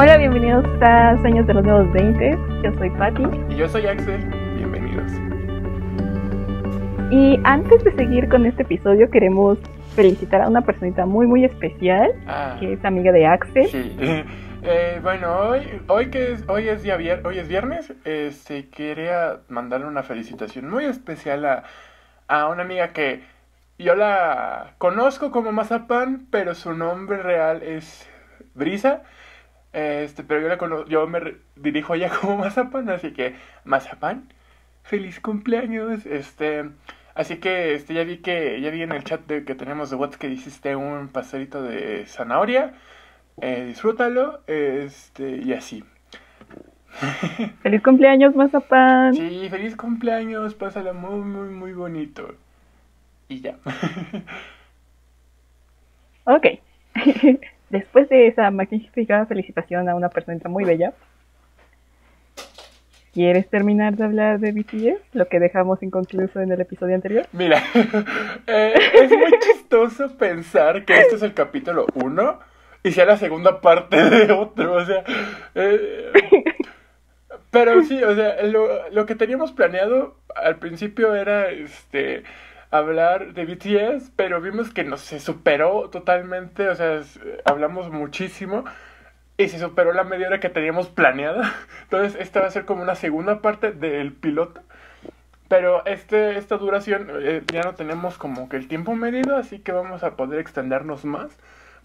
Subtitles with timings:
[0.00, 2.38] Hola, bienvenidos a Sueños de los Nuevos 20.
[2.62, 3.22] Yo soy Patti.
[3.50, 4.18] Y yo soy Axel.
[4.56, 5.12] Bienvenidos.
[7.10, 9.58] Y antes de seguir con este episodio, queremos
[9.94, 13.66] felicitar a una personita muy, muy especial, Ah, que es amiga de Axel.
[13.68, 13.96] sí.
[14.62, 19.38] Eh, bueno, hoy, hoy que es, hoy es día vier- hoy es viernes, este quería
[19.48, 21.62] mandarle una felicitación muy especial a,
[22.28, 23.22] a una amiga que
[23.78, 28.06] yo la conozco como Mazapán, pero su nombre real es
[28.54, 29.00] Brisa.
[29.72, 33.34] Este, pero yo la cono- yo me dirijo a ella como Mazapán, así que
[33.64, 34.32] Mazapán,
[34.84, 36.06] feliz cumpleaños.
[36.06, 36.70] Este,
[37.14, 39.96] así que este ya vi que ya vi en el chat de que tenemos de
[39.96, 42.74] WhatsApp que hiciste un pastelito de zanahoria.
[43.40, 45.84] Eh, disfrútalo, este, y así.
[47.62, 49.14] ¡Feliz cumpleaños, Mazapán!
[49.14, 52.34] Sí, feliz cumpleaños, pásala muy, muy, muy bonito.
[53.28, 53.56] Y ya.
[56.24, 56.46] Ok.
[57.70, 60.92] Después de esa magnífica felicitación a una personita muy bella,
[63.14, 65.14] ¿quieres terminar de hablar de BTS?
[65.14, 67.26] Lo que dejamos inconcluso en el episodio anterior.
[67.32, 67.62] Mira,
[68.48, 72.40] eh, es muy chistoso pensar que este es el capítulo 1
[72.82, 75.04] y sea la segunda parte de otro, o sea...
[75.54, 76.12] eh,
[77.52, 82.22] pero sí, o sea, lo, lo que teníamos planeado al principio era este
[82.70, 87.00] hablar de BTS, pero vimos que nos se superó totalmente, o sea,
[87.44, 88.64] hablamos muchísimo
[89.36, 91.52] y se superó la media hora que teníamos planeada.
[91.82, 94.62] Entonces, esta va a ser como una segunda parte del piloto.
[95.48, 99.72] Pero este, esta duración eh, ya no tenemos como que el tiempo medido, así que
[99.72, 101.36] vamos a poder extendernos más.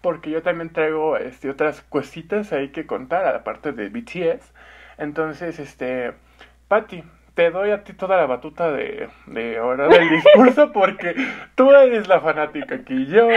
[0.02, 4.52] Porque yo también traigo este, otras cositas ahí que contar, aparte de BTS.
[4.98, 6.12] Entonces, este,
[6.68, 7.02] Patti,
[7.36, 11.14] te doy a ti toda la batuta de, de ahora del discurso porque
[11.54, 13.06] tú eres la fanática aquí.
[13.06, 13.28] Yo,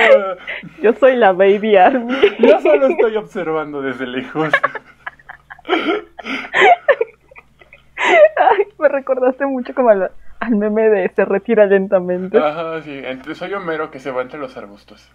[0.82, 2.16] Yo soy la Baby Army.
[2.40, 4.54] yo solo estoy observando desde lejos.
[7.98, 10.10] Ay, me recordaste mucho como al,
[10.40, 12.38] al meme de se retira lentamente.
[12.40, 15.12] Ajá, sí, entre, soy Homero que se va entre los arbustos.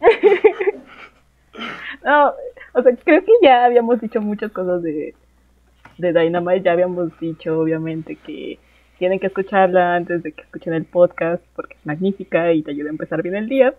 [2.04, 2.32] No,
[2.72, 5.14] o sea, creo que ya habíamos dicho muchas cosas de,
[6.00, 6.62] de Dynamite.
[6.62, 8.58] Ya habíamos dicho, obviamente, que
[8.98, 12.88] tienen que escucharla antes de que escuchen el podcast porque es magnífica y te ayuda
[12.88, 13.74] a empezar bien el día.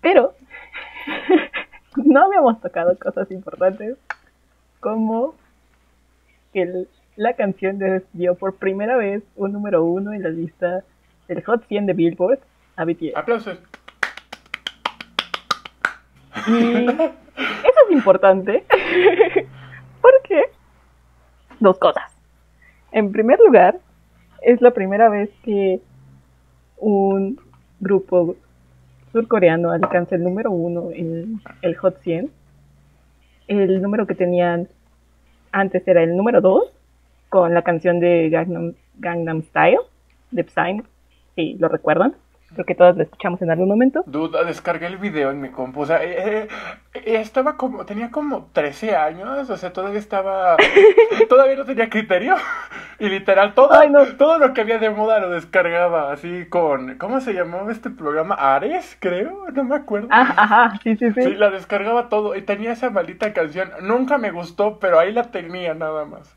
[0.00, 0.34] Pero
[1.96, 3.96] no habíamos tocado cosas importantes
[4.80, 5.34] como
[6.52, 6.86] que
[7.16, 7.78] la canción
[8.12, 10.82] dio por primera vez un número uno en la lista
[11.28, 12.40] del Hot 100 de Billboard
[12.76, 13.14] a BTS.
[13.14, 13.58] Aplausos.
[16.48, 18.64] Y eso es importante
[20.00, 20.44] porque
[21.58, 22.10] dos cosas.
[22.92, 23.78] En primer lugar,
[24.42, 25.80] es la primera vez que
[26.78, 27.38] un
[27.78, 28.36] grupo
[29.12, 32.30] surcoreano alcanza el número uno en el Hot 100.
[33.48, 34.68] El número que tenían
[35.52, 36.64] antes era el número 2
[37.28, 39.80] con la canción de Gangnam, Gangnam Style
[40.30, 40.82] de Psy.
[41.34, 42.14] Si lo recuerdan.
[42.52, 44.02] Creo que todos lo escuchamos en algún momento.
[44.06, 45.82] Duda, descargué el video en mi compu.
[45.82, 46.48] O sea, eh,
[46.94, 49.48] eh, estaba como, tenía como 13 años.
[49.50, 50.56] O sea, todavía estaba,
[51.28, 52.34] todavía no tenía criterio.
[52.98, 54.04] Y literal, todo, Ay, no.
[54.16, 58.34] todo lo que había de moda lo descargaba así con, ¿cómo se llamaba este programa?
[58.34, 60.08] Ares, creo, no me acuerdo.
[60.10, 61.22] Ah, ajá, sí, sí, sí.
[61.22, 63.70] Sí, la descargaba todo y tenía esa maldita canción.
[63.82, 66.36] Nunca me gustó, pero ahí la tenía nada más.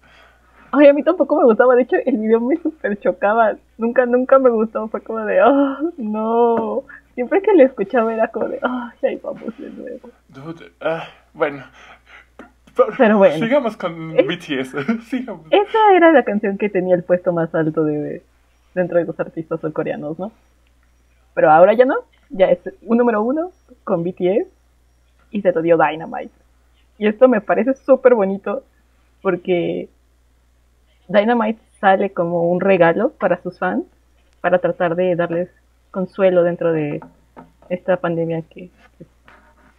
[0.72, 1.75] Ay, a mí tampoco me gustaba.
[1.75, 3.56] De hecho, el video me super chocaba.
[3.83, 4.88] Nunca, nunca me gustó.
[4.88, 6.83] Fue como de, oh, no.
[7.16, 10.09] Siempre que lo escuchaba era como de, ay, ahí vamos de nuevo.
[10.29, 11.63] Dude, ah, bueno.
[12.97, 13.35] Pero bueno.
[13.45, 14.13] Sigamos con.
[14.16, 14.73] BTS.
[15.09, 15.45] Sigamos.
[15.51, 18.23] Esa era la canción que tenía el puesto más alto de, de-
[18.73, 20.31] dentro de los artistas surcoreanos, ¿no?
[21.33, 21.95] Pero ahora ya no.
[22.29, 23.51] Ya es un número uno
[23.83, 24.47] con BTS
[25.31, 26.31] y se lo dio Dynamite.
[26.97, 28.63] Y esto me parece súper bonito
[29.21, 29.89] porque
[31.08, 33.86] Dynamite sale como un regalo para sus fans
[34.41, 35.50] para tratar de darles
[35.92, 37.01] consuelo dentro de
[37.69, 38.72] esta pandemia que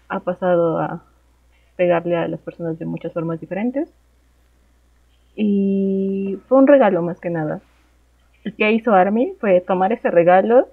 [0.08, 1.02] ha pasado a
[1.76, 3.88] pegarle a las personas de muchas formas diferentes.
[5.36, 7.60] Y fue un regalo más que nada.
[8.44, 10.68] El que hizo Army fue tomar ese regalo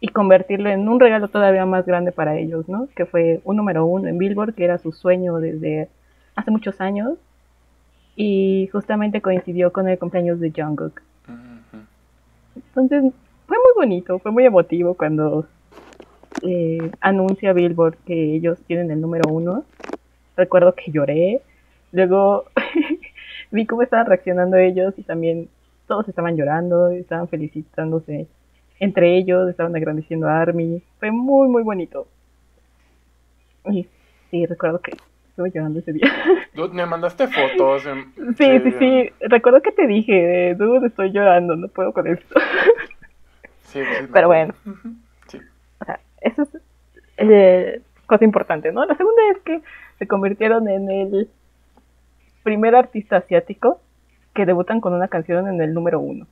[0.00, 2.88] y convertirlo en un regalo todavía más grande para ellos, ¿no?
[2.94, 5.88] Que fue un número uno en Billboard, que era su sueño desde
[6.36, 7.18] hace muchos años.
[8.16, 11.02] Y justamente coincidió con el cumpleaños de Jungkook.
[12.54, 13.12] Entonces
[13.46, 15.46] fue muy bonito, fue muy emotivo cuando
[16.42, 19.64] eh, anuncia Billboard que ellos tienen el número uno.
[20.36, 21.42] Recuerdo que lloré.
[21.92, 22.44] Luego
[23.50, 25.48] vi cómo estaban reaccionando ellos y también
[25.86, 28.26] todos estaban llorando, estaban felicitándose
[28.80, 30.82] entre ellos, estaban agradeciendo a Army.
[30.98, 32.06] Fue muy, muy bonito.
[33.70, 33.86] Y
[34.34, 34.96] Sí, recuerdo que
[35.34, 36.06] estuve llorando ese día.
[36.54, 37.84] Dude, me mandaste fotos.
[37.86, 39.10] em, Sí, sí, sí.
[39.20, 42.34] Recuerdo que te dije, dude, estoy llorando, no puedo con esto.
[43.64, 44.54] Sí, sí, Pero bueno.
[45.26, 45.40] Sí.
[45.80, 46.48] O sea, eso es
[47.16, 48.84] eh, cosa importante, ¿no?
[48.86, 49.62] La segunda es que
[49.98, 51.28] se convirtieron en el
[52.44, 53.80] primer artista asiático
[54.32, 56.24] que debutan con una canción en el número uno.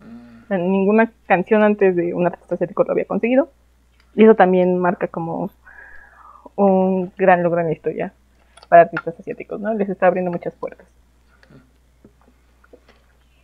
[0.00, 3.50] Mm, O sea, ninguna canción antes de un artista asiático lo había conseguido.
[4.14, 5.50] Y eso también marca como
[6.64, 8.12] un gran logro en la historia
[8.68, 9.72] para artistas asiáticos, ¿no?
[9.74, 10.86] Les está abriendo muchas puertas.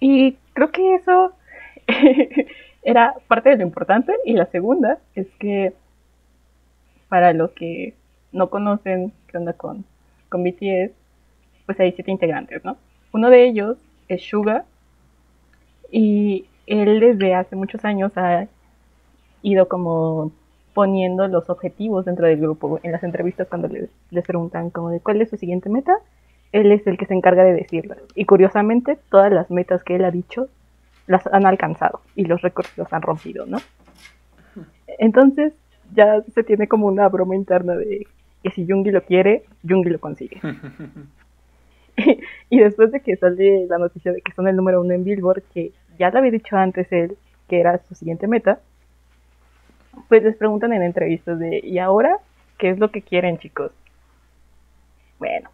[0.00, 1.32] Y creo que eso
[2.82, 4.12] era parte de lo importante.
[4.24, 5.72] Y la segunda es que
[7.08, 7.94] para los que
[8.32, 9.84] no conocen qué onda con,
[10.28, 10.90] con BTS,
[11.66, 12.76] pues hay siete integrantes, ¿no?
[13.12, 13.78] Uno de ellos
[14.08, 14.64] es Suga
[15.90, 18.48] y él desde hace muchos años ha
[19.42, 20.32] ido como
[20.74, 22.80] poniendo los objetivos dentro del grupo.
[22.82, 25.96] En las entrevistas cuando les, les preguntan como de cuál es su siguiente meta,
[26.52, 27.98] él es el que se encarga de decirlas.
[28.14, 30.48] Y curiosamente todas las metas que él ha dicho
[31.06, 33.58] las han alcanzado y los récords los han rompido, ¿no?
[34.98, 35.52] Entonces
[35.92, 38.06] ya se tiene como una broma interna de
[38.42, 40.40] que si Jungi lo quiere, Jungi lo consigue.
[42.50, 45.42] y después de que sale la noticia de que son el número uno en Billboard,
[45.52, 47.16] que ya lo había dicho antes él,
[47.48, 48.60] que era su siguiente meta,
[50.08, 52.18] pues les preguntan en entrevistas de, ¿y ahora
[52.58, 53.72] qué es lo que quieren, chicos?
[55.18, 55.50] Bueno,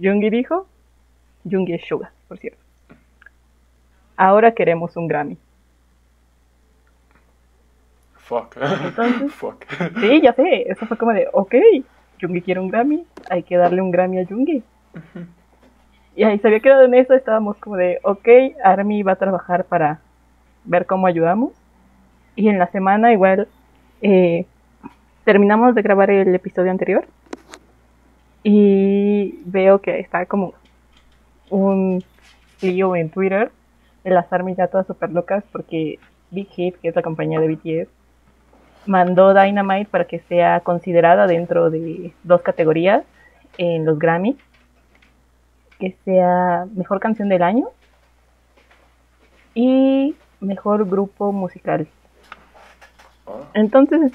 [0.00, 0.66] Jungi dijo,
[1.48, 2.58] Jungi es Suga, por cierto.
[4.16, 5.38] Ahora queremos un Grammy.
[8.16, 8.56] Fuck.
[8.84, 9.64] Entonces- Fuck.
[10.00, 11.54] Sí, ya sé, eso fue como de, ok,
[12.20, 14.62] Jungi quiere un Grammy, hay que darle un Grammy a Jungi.
[16.16, 18.28] Y ahí se había quedado en eso, estábamos como de, ok,
[18.62, 20.00] Army va a trabajar para
[20.64, 21.52] ver cómo ayudamos.
[22.40, 23.48] Y en la semana igual
[24.00, 24.46] eh,
[25.26, 27.04] terminamos de grabar el episodio anterior.
[28.42, 30.54] Y veo que está como
[31.50, 32.02] un
[32.62, 33.52] lío en Twitter
[34.04, 35.98] de las Army ya todas super locas porque
[36.30, 37.90] Big Hit, que es la compañía de BTS,
[38.86, 43.04] mandó Dynamite para que sea considerada dentro de dos categorías
[43.58, 44.38] en los Grammy,
[45.78, 47.66] que sea mejor canción del año
[49.54, 51.86] y mejor grupo musical.
[53.54, 54.12] Entonces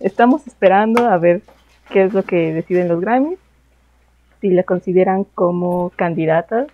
[0.00, 1.42] estamos esperando a ver
[1.90, 3.38] qué es lo que deciden los Grammys,
[4.40, 6.66] si la consideran como candidata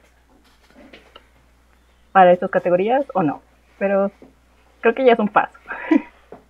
[2.13, 3.43] para estas categorías o no.
[3.79, 4.11] Pero
[4.81, 5.57] creo que ya es un paso.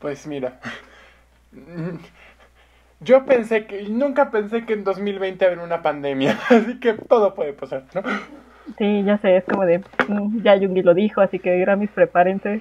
[0.01, 0.59] Pues mira.
[3.01, 3.83] Yo pensé que.
[3.83, 6.39] Nunca pensé que en 2020 habría una pandemia.
[6.49, 8.03] Así que todo puede pasar, ¿no?
[8.79, 12.61] Sí, ya sé, es como de, mm, ya Jungi lo dijo, así que Grammys prepárense.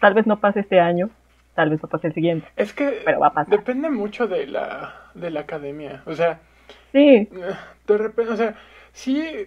[0.00, 1.10] Tal vez no pase este año,
[1.54, 2.48] tal vez no pase el siguiente.
[2.56, 3.64] Es que Pero va a pasar.
[3.64, 6.02] depende mucho de la, de la academia.
[6.06, 6.40] O sea,
[6.92, 7.28] Sí,
[7.86, 8.56] de repente, o sea,
[8.92, 9.46] sí,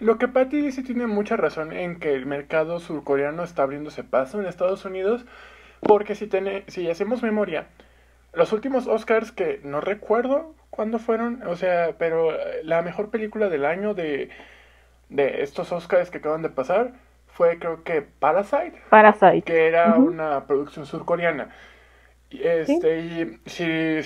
[0.00, 4.40] lo que Patty dice tiene mucha razón en que el mercado surcoreano está abriéndose paso
[4.40, 5.24] en Estados Unidos,
[5.82, 7.68] porque si, tiene, si hacemos memoria,
[8.34, 12.32] los últimos Oscars que no recuerdo cuándo fueron, o sea, pero
[12.64, 14.30] la mejor película del año de,
[15.08, 16.94] de estos Oscars que acaban de pasar
[17.34, 19.42] fue creo que Parasite Parasite.
[19.42, 21.50] que era una producción surcoreana.
[22.30, 24.00] Y, este, y si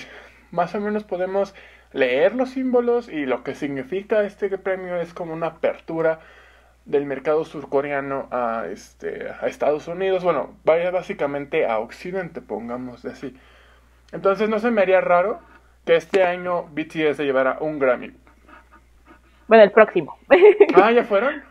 [0.51, 1.55] más o menos podemos
[1.93, 6.19] leer los símbolos y lo que significa este premio es como una apertura
[6.85, 13.35] del mercado surcoreano a este a Estados Unidos, bueno, vaya básicamente a Occidente, pongamos así.
[14.11, 15.39] Entonces no se me haría raro
[15.85, 18.11] que este año BTS se llevara un Grammy.
[19.47, 20.17] Bueno, el próximo.
[20.75, 21.48] Ah, ¿ya fueron?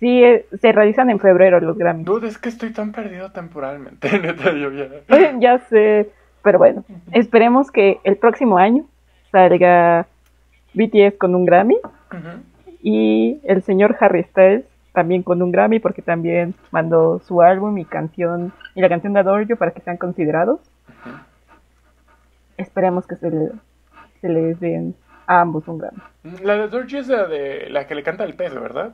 [0.00, 2.04] Sí, eh, se realizan en febrero los Grammys.
[2.04, 4.88] Dude, es que estoy tan perdido temporalmente, neta, yo ya...
[5.38, 6.10] ya sé,
[6.42, 8.84] pero bueno, esperemos que el próximo año
[9.30, 10.06] salga
[10.74, 11.76] BTS con un Grammy
[12.82, 17.84] y el señor Harry Styles también con un Grammy porque también mandó su álbum y
[17.84, 20.60] canción y la canción de Adore You para que sean considerados.
[22.56, 23.48] Esperemos que se, le,
[24.20, 24.94] se les den
[25.26, 26.02] a ambos un Grammy.
[26.42, 28.92] La de Georgie es la de la que le canta el pez, ¿verdad?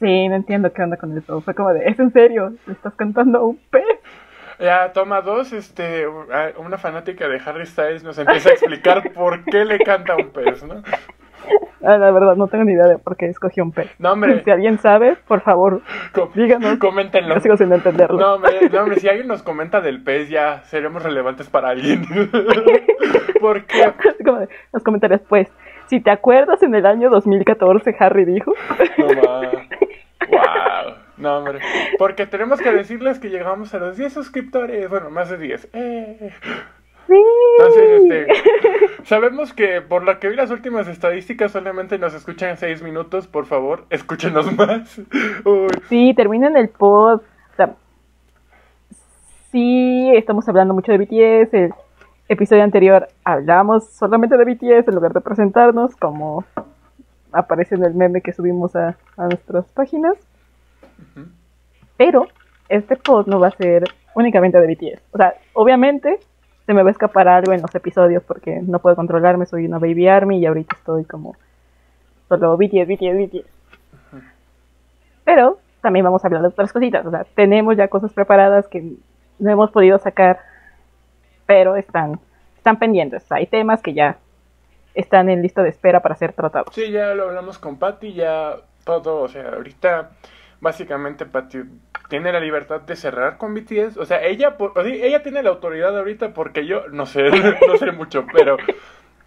[0.00, 1.40] Sí, no entiendo qué onda con eso.
[1.42, 2.52] Fue como de, ¿es en serio?
[2.66, 3.84] ¿Le estás cantando un pez?
[4.58, 6.06] Ya, toma dos, este,
[6.58, 10.62] una fanática de Harry Styles nos empieza a explicar por qué le canta un pez,
[10.64, 10.82] ¿no?
[11.82, 13.90] Ah, la verdad, no tengo ni idea de por qué escogió un pez.
[13.98, 15.80] No, hombre, Si alguien sabe, por favor,
[16.12, 16.78] com- díganos.
[16.78, 17.34] coméntenlo.
[17.36, 18.18] yo sigo sin entenderlo.
[18.18, 22.04] No, hombre, no, hombre, si alguien nos comenta del pez, ya seremos relevantes para alguien.
[23.40, 25.48] Como de, los comentarios, pues,
[25.86, 28.52] si te acuerdas, en el año 2014 Harry dijo.
[28.98, 29.40] no.
[30.30, 30.94] Wow.
[31.16, 31.60] No, hombre.
[31.98, 34.88] Porque tenemos que decirles que llegamos a los 10 suscriptores.
[34.88, 35.68] Bueno, más de 10.
[35.72, 36.30] Eh.
[37.06, 37.16] Sí,
[37.58, 42.82] Entonces, este, sabemos que por lo que vi las últimas estadísticas solamente nos escuchan seis
[42.82, 44.98] minutos, por favor, escúchenos más.
[45.44, 45.68] Uy.
[45.88, 47.20] Sí, terminen el pod.
[47.20, 47.74] O sea,
[49.50, 51.54] sí, estamos hablando mucho de BTS.
[51.54, 51.72] El
[52.28, 56.44] episodio anterior hablamos solamente de BTS en lugar de presentarnos, como
[57.32, 60.16] aparece en el meme que subimos a, a nuestras páginas.
[60.98, 61.26] Ujú.
[61.96, 62.26] Pero
[62.68, 63.84] este pod no va a ser
[64.14, 65.02] únicamente de BTS.
[65.12, 66.18] O sea, obviamente
[66.66, 69.78] se me va a escapar algo en los episodios porque no puedo controlarme, soy una
[69.78, 71.34] baby army y ahorita estoy como
[72.28, 73.60] solo BTS, BTS, BTS.
[75.24, 77.04] Pero también vamos a hablar de otras cositas.
[77.04, 78.94] O sea, tenemos ya cosas preparadas que
[79.38, 80.38] no hemos podido sacar,
[81.46, 82.20] pero están,
[82.56, 83.30] están pendientes.
[83.32, 84.18] Hay temas que ya
[84.94, 86.74] están en lista de espera para ser tratados.
[86.74, 90.10] Sí, ya lo hablamos con Patty, ya todo, o sea, ahorita
[90.60, 91.60] básicamente Patty
[92.08, 95.42] tiene la libertad de cerrar con BTS, o sea, ella, por- o sea, ella tiene
[95.42, 97.30] la autoridad ahorita porque yo no sé,
[97.66, 98.56] no sé mucho, pero,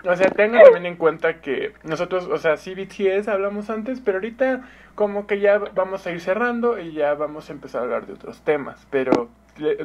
[0.06, 4.18] o sea, tengan también en cuenta que nosotros, o sea, sí BTS hablamos antes, pero
[4.18, 4.62] ahorita
[4.96, 8.14] como que ya vamos a ir cerrando y ya vamos a empezar a hablar de
[8.14, 9.30] otros temas, pero,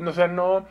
[0.04, 0.66] o sea, no...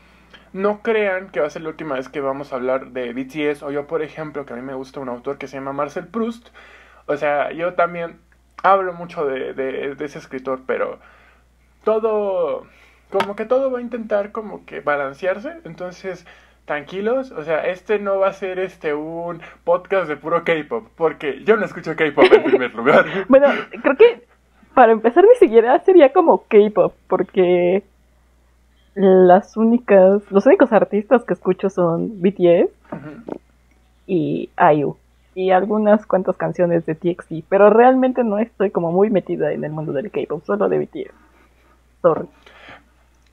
[0.54, 3.64] No crean que va a ser la última vez que vamos a hablar de BTS
[3.64, 6.08] o yo, por ejemplo, que a mí me gusta un autor que se llama Marcel
[6.08, 6.50] Proust.
[7.06, 8.20] O sea, yo también
[8.64, 11.00] hablo mucho de, ese escritor, pero
[11.84, 12.68] todo,
[13.10, 15.58] como que todo va a intentar como que balancearse.
[15.64, 16.26] Entonces,
[16.66, 21.44] tranquilos, o sea, este no va a ser este un podcast de puro K-pop, porque
[21.44, 23.06] yo no escucho K-pop en primer lugar.
[23.30, 23.48] Bueno,
[23.82, 24.28] creo que
[24.74, 27.84] para empezar ni siquiera sería como K-pop, porque
[28.98, 32.72] las únicas, los únicos artistas que escucho son BTS
[34.08, 34.98] y IU
[35.36, 39.72] y algunas cuantas canciones de TXT, pero realmente no estoy como muy metida en el
[39.72, 41.14] mundo del K-pop, solo de BTS.
[42.02, 42.28] Sorry.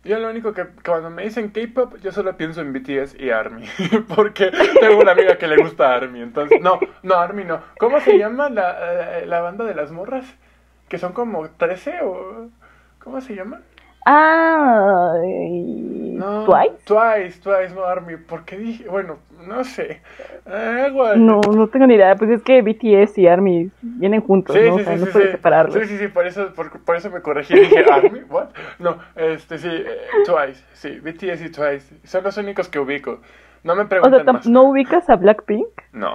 [0.05, 3.65] Yo lo único que cuando me dicen K-pop, yo solo pienso en BTS y ARMY.
[4.15, 6.21] Porque tengo una amiga que le gusta ARMY.
[6.21, 7.61] Entonces, no, no, ARMY no.
[7.79, 10.27] ¿Cómo se llama la, eh, la banda de las morras?
[10.91, 12.51] Que son como 13 o.
[12.99, 13.63] ¿Cómo se llama?
[14.05, 16.75] Ah, No, Twice.
[16.85, 18.17] Twice, Twice, no ARMY.
[18.29, 20.01] Porque dije, bueno, no sé.
[21.17, 22.15] No, no tengo ni idea.
[22.17, 24.77] Pues es que BTS y ARMY vienen juntos, Sí, ¿no?
[24.77, 25.33] sí, o sea, sí, no sí, puedes sí.
[25.37, 25.75] separarlos.
[25.75, 28.21] Sí, sí, sí, por eso, por, por eso me corregí y dije, ¿Army?
[28.29, 28.49] ¿What?
[28.79, 29.87] No, este, sí, eh,
[30.27, 33.19] Twice, sí, BTS y Twice, son los únicos que ubico.
[33.65, 34.47] No me O preguntan sea, más.
[34.47, 35.67] ¿no ubicas a Blackpink?
[35.93, 36.15] No.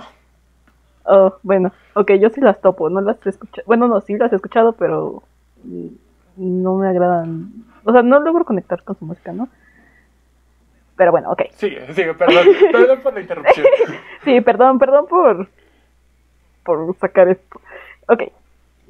[1.05, 3.63] Oh, bueno, ok, yo sí las topo, no las he escuchado.
[3.65, 5.23] Bueno, no, sí las he escuchado, pero
[5.63, 5.87] mm,
[6.37, 7.49] no me agradan.
[7.89, 9.49] O sea, no logro conectar con su música, ¿no?
[10.95, 11.43] Pero bueno, ok.
[11.53, 13.65] Sigue, sigue, perdón, perdón por la interrupción.
[14.23, 15.47] Sí, perdón, perdón por,
[16.63, 17.61] por sacar esto.
[18.07, 18.23] Ok,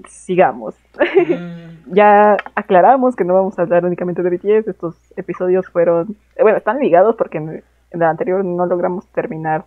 [0.08, 0.75] sigamos.
[0.98, 4.68] Mm, ya aclaramos que no vamos a hablar únicamente de BTS.
[4.68, 6.15] Estos episodios fueron.
[6.36, 9.65] eh, bueno, están ligados porque en, en el anterior no logramos terminar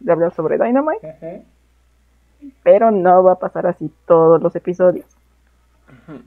[0.00, 1.44] de hablar sobre Dynamite.
[2.64, 5.06] Pero no va a pasar así todos los episodios.
[5.88, 6.20] ujú.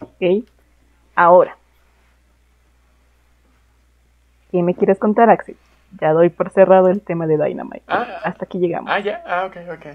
[0.00, 0.44] ¿Ok?
[1.14, 1.56] Ahora.
[4.50, 5.56] ¿Qué me quieres contar, Axel?
[6.00, 7.84] Ya doy por cerrado el tema de Dynamite.
[7.88, 8.90] Ah, Hasta aquí llegamos.
[8.92, 9.86] Ah, ya, ah, ok, ok.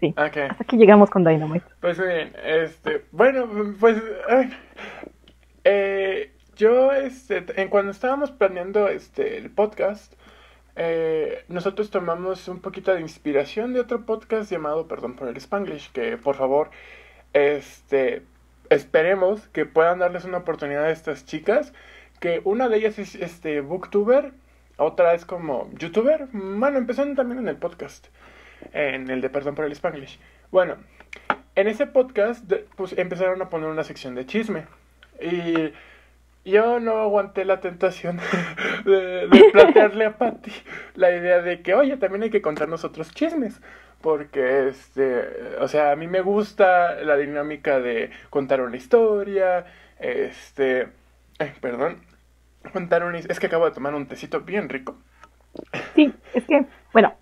[0.00, 0.14] Sí.
[0.16, 1.66] Hasta aquí llegamos con Dynamite.
[1.80, 3.48] Pues bien, este, bueno,
[3.78, 4.00] pues,
[5.64, 10.14] eh, yo, este, en cuando estábamos planeando, este, el podcast,
[10.76, 15.92] eh, nosotros tomamos un poquito de inspiración de otro podcast llamado Perdón por el Spanglish,
[15.92, 16.70] que por favor,
[17.32, 18.22] este,
[18.70, 21.72] esperemos que puedan darles una oportunidad a estas chicas,
[22.20, 24.32] que una de ellas es, este, booktuber,
[24.76, 28.06] otra es como youtuber, bueno, empezaron también en el podcast,
[28.72, 30.18] en el de Perdón por el Spanglish.
[30.50, 30.76] Bueno,
[31.54, 34.64] en ese podcast pues empezaron a poner una sección de chisme.
[35.20, 35.72] Y
[36.44, 38.18] yo no aguanté la tentación
[38.84, 40.52] de, de plantearle a Patty
[40.94, 43.60] la idea de que, oye, también hay que contarnos otros chismes.
[44.00, 49.66] Porque, este, o sea, a mí me gusta la dinámica de contar una historia,
[49.98, 50.88] este,
[51.38, 51.98] ay, perdón,
[52.72, 54.96] contar una, es que acabo de tomar un tecito bien rico.
[55.94, 57.12] Sí, es que, bueno,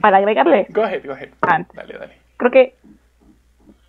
[0.00, 1.30] para agregarle, Go ahead, go ahead.
[1.40, 1.74] Antes.
[1.74, 2.18] Dale, dale.
[2.36, 2.74] creo que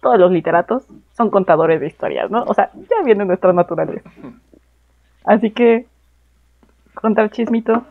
[0.02, 0.86] todos los literatos
[1.18, 2.44] son contadores de historias, ¿no?
[2.44, 4.10] O sea, ya viene nuestra naturaleza.
[5.26, 5.86] Así que
[6.94, 7.86] contar chismito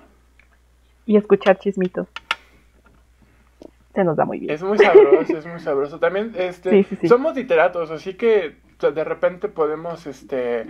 [1.04, 2.06] y escuchar chismito
[3.98, 4.52] se nos da muy bien.
[4.52, 5.98] Es muy sabroso, es muy sabroso.
[5.98, 7.08] También, este, Sí, sí, sí.
[7.08, 10.66] somos literatos, así que de repente podemos, este,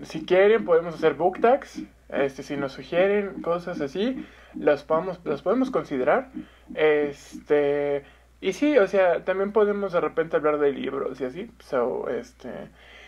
[0.00, 4.26] si quieren, podemos hacer book tags, este, si nos sugieren cosas así,
[4.58, 6.30] las podemos, las podemos considerar,
[6.74, 8.04] este,
[8.40, 12.48] y sí, o sea, también podemos de repente hablar de libros y así, so, este,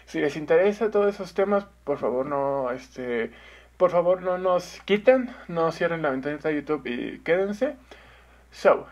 [0.04, 3.30] si les interesa todos esos temas, por favor no, este,
[3.78, 7.76] por favor no nos quiten, no cierren la ventanita de YouTube y quédense.
[8.50, 8.86] So,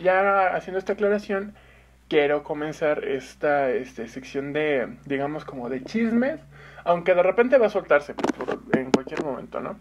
[0.00, 1.54] ya haciendo esta aclaración,
[2.08, 6.40] quiero comenzar esta este, sección de, digamos, como de chismes,
[6.84, 8.14] aunque de repente va a soltarse
[8.74, 9.78] en cualquier momento, ¿no?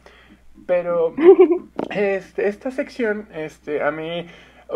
[0.65, 1.13] Pero
[1.89, 4.27] este, esta sección, este, a mí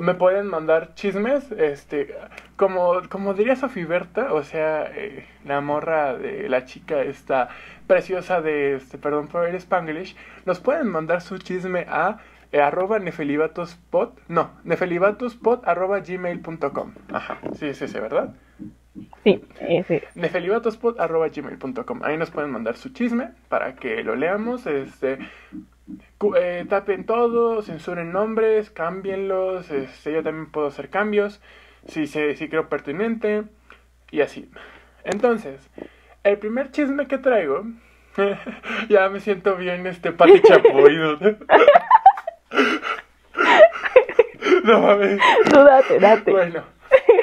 [0.01, 2.13] me pueden mandar chismes, este,
[2.57, 7.49] como, como diría Sofía Berta, o sea, eh, la morra de la chica esta
[7.87, 10.15] preciosa de, este, perdón por el Spanglish,
[10.45, 12.19] nos pueden mandar su chisme a
[12.51, 16.93] eh, arroba nefelibatospot, no, nefelibatospot arroba gmail.com.
[17.11, 18.35] Ajá, sí, sí, sí, ¿verdad?
[19.23, 20.03] Sí, ese.
[20.15, 22.01] Nefelibatospot arroba gmail.com.
[22.03, 25.19] Ahí nos pueden mandar su chisme para que lo leamos, este,
[26.37, 31.41] eh, tapen todo, censuren nombres, cámbienlos, este, yo también puedo hacer cambios,
[31.87, 33.43] si, se, si creo pertinente,
[34.11, 34.49] y así.
[35.03, 35.69] Entonces,
[36.23, 37.65] el primer chisme que traigo,
[38.89, 40.97] ya me siento bien este Pati Chapoy,
[44.63, 45.19] no mames.
[45.49, 46.31] Tú date, date.
[46.31, 46.63] Bueno,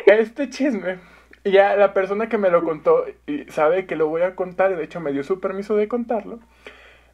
[0.06, 0.98] este chisme,
[1.44, 4.84] ya la persona que me lo contó y sabe que lo voy a contar, de
[4.84, 6.40] hecho me dio su permiso de contarlo.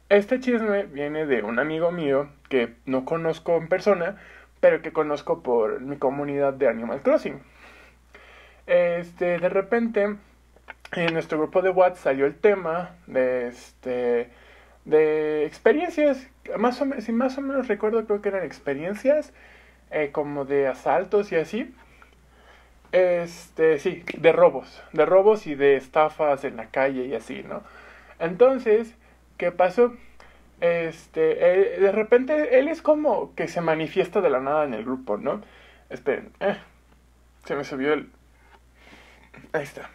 [0.09, 4.17] Este chisme viene de un amigo mío que no conozco en persona,
[4.59, 7.41] pero que conozco por mi comunidad de Animal Crossing.
[8.65, 10.15] Este, de repente,
[10.93, 14.29] en nuestro grupo de WhatsApp salió el tema de este
[14.85, 19.33] de experiencias, más o, menos, si más o menos recuerdo, creo que eran experiencias
[19.91, 21.73] eh, como de asaltos y así.
[22.91, 27.61] Este, sí, de robos, de robos y de estafas en la calle y así, ¿no?
[28.19, 28.95] Entonces,
[29.37, 29.93] ¿qué pasó?
[30.59, 34.83] Este, eh, de repente él es como que se manifiesta de la nada en el
[34.83, 35.41] grupo, ¿no?
[35.89, 36.57] Esperen, eh,
[37.45, 38.09] se me subió el...
[39.53, 39.89] Ahí está.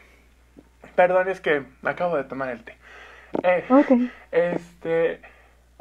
[0.94, 2.76] Perdón, es que acabo de tomar el té.
[3.42, 3.64] Eh,
[4.30, 5.20] Este,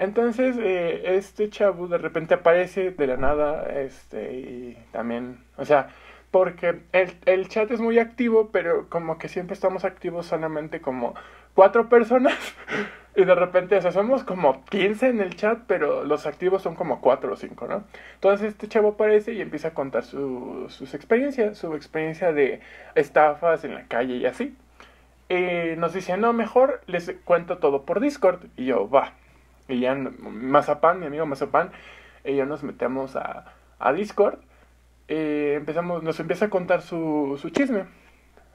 [0.03, 5.89] entonces, eh, este chavo de repente aparece de la nada, este, y también, o sea,
[6.31, 11.15] porque el, el chat es muy activo, pero como que siempre estamos activos solamente como
[11.53, 12.37] cuatro personas.
[13.15, 16.73] Y de repente, o sea, somos como 15 en el chat, pero los activos son
[16.73, 17.83] como 4 o 5, ¿no?
[18.15, 22.61] Entonces este chavo aparece y empieza a contar su, sus experiencias, su experiencia de
[22.95, 24.55] estafas en la calle y así.
[25.77, 28.45] Nos dice, no, mejor les cuento todo por Discord.
[28.55, 29.13] Y yo, va.
[29.67, 31.71] Y ya Mazapán, mi amigo Mazapán,
[32.23, 34.39] y yo nos metemos a, a Discord.
[35.07, 37.85] Y empezamos, nos empieza a contar su, su chisme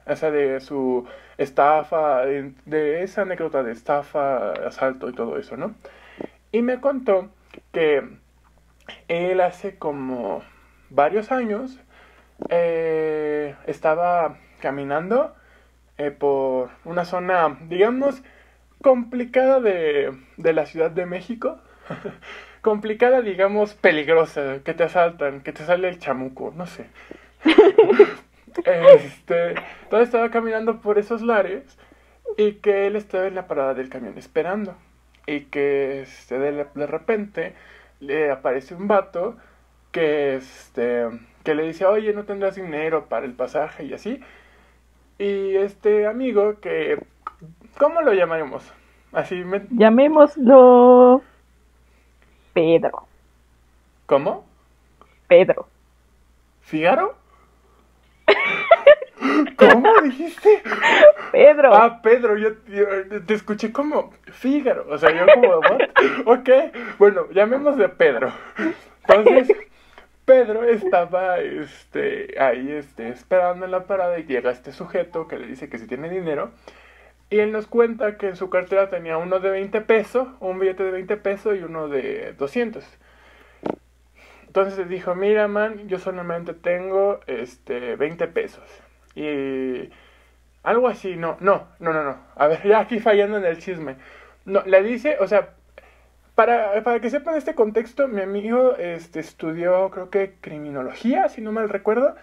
[0.09, 5.75] o sea, de su estafa, de esa anécdota de estafa, asalto y todo eso, ¿no?
[6.51, 7.29] Y me contó
[7.71, 8.03] que
[9.07, 10.41] él hace como
[10.89, 11.79] varios años
[12.49, 15.35] eh, estaba caminando
[15.97, 18.23] eh, por una zona, digamos,
[18.81, 21.59] complicada de, de la Ciudad de México.
[22.61, 26.87] complicada, digamos, peligrosa, que te asaltan, que te sale el chamuco, no sé.
[28.65, 29.51] Este,
[29.83, 31.77] entonces estaba caminando por esos lares
[32.35, 34.75] y que él estaba en la parada del camión esperando.
[35.27, 37.53] Y que este, de, de repente
[37.99, 39.37] le aparece un vato
[39.91, 41.05] que, este,
[41.43, 44.19] que le dice, oye, no tendrás dinero para el pasaje y así.
[45.19, 46.99] Y este amigo que,
[47.79, 48.71] ¿cómo lo llamaremos?
[49.11, 49.65] Así me...
[49.71, 51.23] Llamémoslo
[52.53, 53.07] Pedro.
[54.05, 54.45] ¿Cómo?
[55.27, 55.67] Pedro.
[56.61, 57.15] ¿Figaro?
[59.57, 60.61] ¿Cómo dijiste?
[61.31, 61.73] Pedro.
[61.73, 62.57] Ah, Pedro, yo,
[63.25, 64.85] te escuché como Fígaro.
[64.89, 65.61] O sea, yo como,
[66.25, 66.49] Ok,
[66.97, 68.31] bueno, llamémosle Pedro.
[69.07, 69.55] Entonces,
[70.25, 75.47] Pedro estaba este, ahí este, esperando en la parada y llega este sujeto que le
[75.47, 76.51] dice que si tiene dinero.
[77.29, 80.83] Y él nos cuenta que en su cartera tenía uno de 20 pesos, un billete
[80.83, 82.83] de 20 pesos y uno de 200.
[84.47, 88.63] Entonces dijo, mira, man, yo solamente tengo este 20 pesos.
[89.13, 89.91] Y
[90.63, 92.17] algo así, no, no, no, no, no.
[92.35, 93.97] A ver, ya aquí fallando en el chisme.
[94.45, 95.51] No, le dice, o sea,
[96.33, 101.51] para, para que sepan este contexto, mi amigo este, estudió, creo que criminología, si no
[101.51, 102.15] mal recuerdo,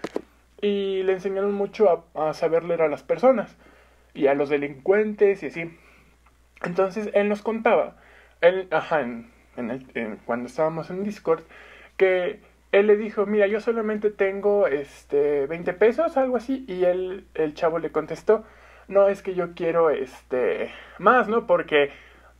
[0.60, 3.54] y le enseñaron mucho a, saber leer a las personas
[4.16, 5.78] y a los delincuentes y así.
[6.64, 7.96] Entonces él nos contaba,
[8.40, 11.42] él, ajá, en, en cuando estábamos en Discord,
[11.96, 12.40] que
[12.72, 17.54] él le dijo, mira, yo solamente tengo este 20 pesos, algo así, y él, el
[17.54, 18.44] chavo le contestó,
[18.88, 21.46] no, es que yo quiero este más, ¿no?
[21.46, 21.90] Porque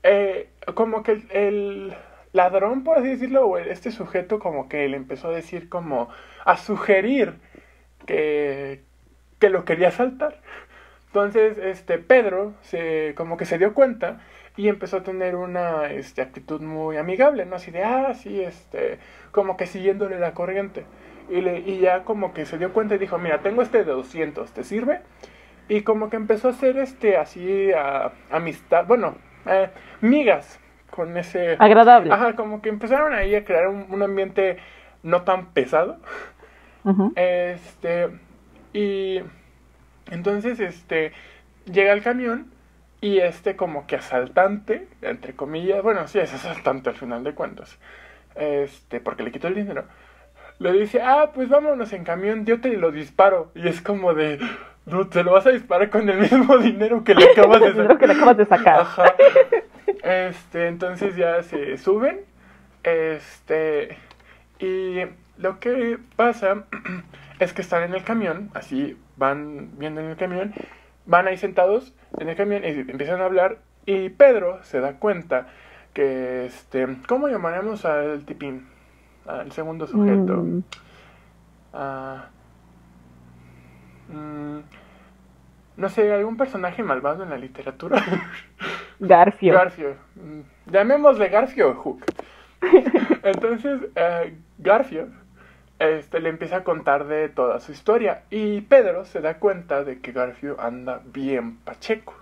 [0.03, 1.95] eh, como que el,
[2.37, 6.09] ladrón, por así decirlo, o este sujeto como que le empezó a decir como,
[6.45, 7.35] a sugerir
[8.07, 8.83] que,
[9.41, 10.41] que lo quería saltar.
[11.17, 14.19] Entonces, este, Pedro se, como que se dio cuenta
[14.55, 17.57] y empezó a tener una este, actitud muy amigable, ¿no?
[17.57, 18.99] Así de, ah, sí, este,
[19.33, 20.85] como que siguiéndole la corriente.
[21.31, 23.93] Y, le, y ya como que se dio cuenta y dijo, mira, tengo este de
[23.93, 25.01] 200, ¿te sirve?
[25.71, 29.15] Y como que empezó a hacer este, así, a, amistad, bueno,
[29.47, 29.71] eh,
[30.03, 31.57] migas con ese...
[31.59, 32.13] Agradable.
[32.13, 34.59] Ajá, como que empezaron ahí a crear un, un ambiente
[35.03, 35.97] no tan pesado.
[37.17, 38.11] Este,
[38.75, 39.23] y
[40.11, 41.13] entonces, este,
[41.71, 42.51] llega el camión
[43.01, 47.79] y este como que asaltante, entre comillas, bueno, sí es asaltante al final de cuentas,
[48.35, 49.85] este, porque le quitó el dinero,
[50.59, 53.51] le dice, ah, pues vámonos en camión, yo te lo disparo.
[53.55, 54.39] Y es como de,
[54.87, 57.99] no, te lo vas a disparar con el mismo dinero que le acabas de dinero
[57.99, 58.81] que le acabas de sacar.
[58.81, 59.15] Ajá.
[60.03, 62.21] Este, entonces ya se suben.
[62.83, 63.99] Este,
[64.59, 65.01] y
[65.37, 66.65] lo que pasa
[67.39, 70.53] es que están en el camión, así van viendo en el camión,
[71.07, 73.59] van ahí sentados en el camión y empiezan a hablar.
[73.87, 75.47] Y Pedro se da cuenta
[75.95, 78.67] que, este, ¿cómo llamaremos al tipín?
[79.27, 80.37] Al segundo sujeto.
[80.37, 80.63] Mm,
[81.79, 82.31] Ah,
[84.09, 84.59] mm,
[85.77, 88.03] no sé, algún personaje malvado en la literatura.
[88.99, 89.53] Garfio.
[89.53, 89.95] Garfio.
[90.15, 92.03] Mm, Llamémosle Garfio Hook.
[93.23, 95.09] Entonces, eh, Garfio
[95.79, 98.25] este, le empieza a contar de toda su historia.
[98.31, 102.15] Y Pedro se da cuenta de que Garfio anda bien pacheco.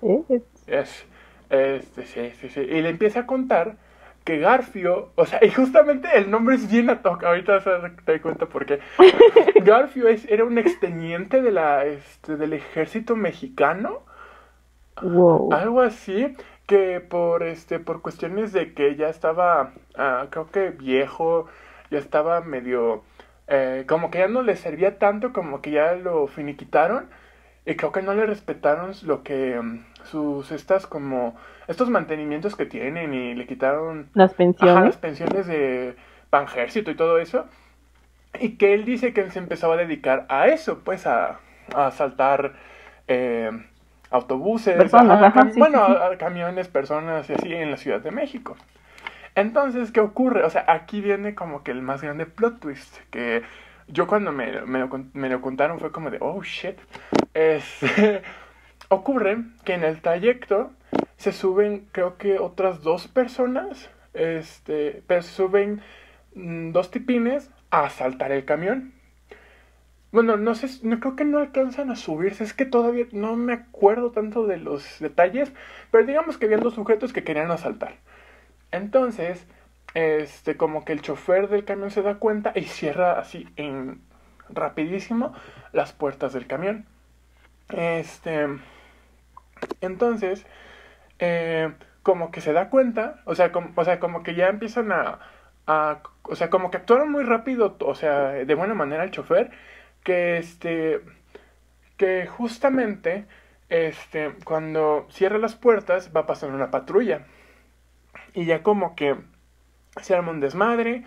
[0.00, 1.06] Sí, Es,
[1.50, 2.60] este, sí, sí, sí.
[2.60, 3.76] Y le empieza a contar
[4.24, 7.70] que Garfio, o sea, y justamente el nombre es bien a toque, ahorita se
[8.06, 8.78] te cuenta por qué.
[9.64, 14.02] Garfio es, era un exteniente de la, este, del ejército mexicano,
[15.02, 15.50] Wow.
[15.50, 16.34] algo así,
[16.66, 21.46] que por, este, por cuestiones de que ya estaba, ah, creo que viejo,
[21.94, 23.04] ya estaba medio,
[23.48, 27.08] eh, como que ya no le servía tanto, como que ya lo finiquitaron,
[27.66, 31.36] y creo que no le respetaron lo que, mm, sus, estas como,
[31.68, 34.94] estos mantenimientos que tienen, y le quitaron Las Ajá, pensiones.
[34.94, 35.96] las pensiones de
[36.30, 37.46] Panjército y todo eso.
[38.40, 41.40] Y que él dice que se empezaba a dedicar a eso, pues a,
[41.74, 42.54] a asaltar
[43.08, 43.50] eh,
[44.10, 45.98] autobuses, Personas, ajá, ajá, cam- sí, bueno, sí, sí.
[45.98, 48.56] a- a camiones, personas y así en la Ciudad de México.
[49.34, 50.44] Entonces, ¿qué ocurre?
[50.44, 53.42] O sea, aquí viene como que el más grande plot twist, que
[53.88, 56.78] yo cuando me, lo, me lo contaron fue como de, oh, shit.
[57.34, 58.22] Este,
[58.88, 60.70] ocurre que en el trayecto
[61.16, 65.82] se suben, creo que otras dos personas, este, pero se suben
[66.34, 68.92] mm, dos tipines a asaltar el camión.
[70.12, 73.52] Bueno, no sé, no creo que no alcanzan a subirse, es que todavía no me
[73.52, 75.52] acuerdo tanto de los detalles,
[75.90, 77.96] pero digamos que habían dos sujetos que querían asaltar.
[78.74, 79.46] Entonces,
[79.94, 84.00] este, como que el chofer del camión se da cuenta y cierra así en
[84.48, 85.32] rapidísimo
[85.72, 86.86] las puertas del camión.
[87.68, 88.48] Este,
[89.80, 90.44] entonces,
[91.20, 94.90] eh, como que se da cuenta, o sea, como, o sea, como que ya empiezan
[94.92, 95.20] a,
[96.24, 99.50] o sea, como que actuaron muy rápido, o sea, de buena manera el chofer,
[100.02, 101.00] que este,
[101.96, 103.26] que justamente,
[103.68, 107.26] este, cuando cierra las puertas va a pasar una patrulla.
[108.34, 109.16] Y ya como que
[110.02, 111.04] se arma un desmadre,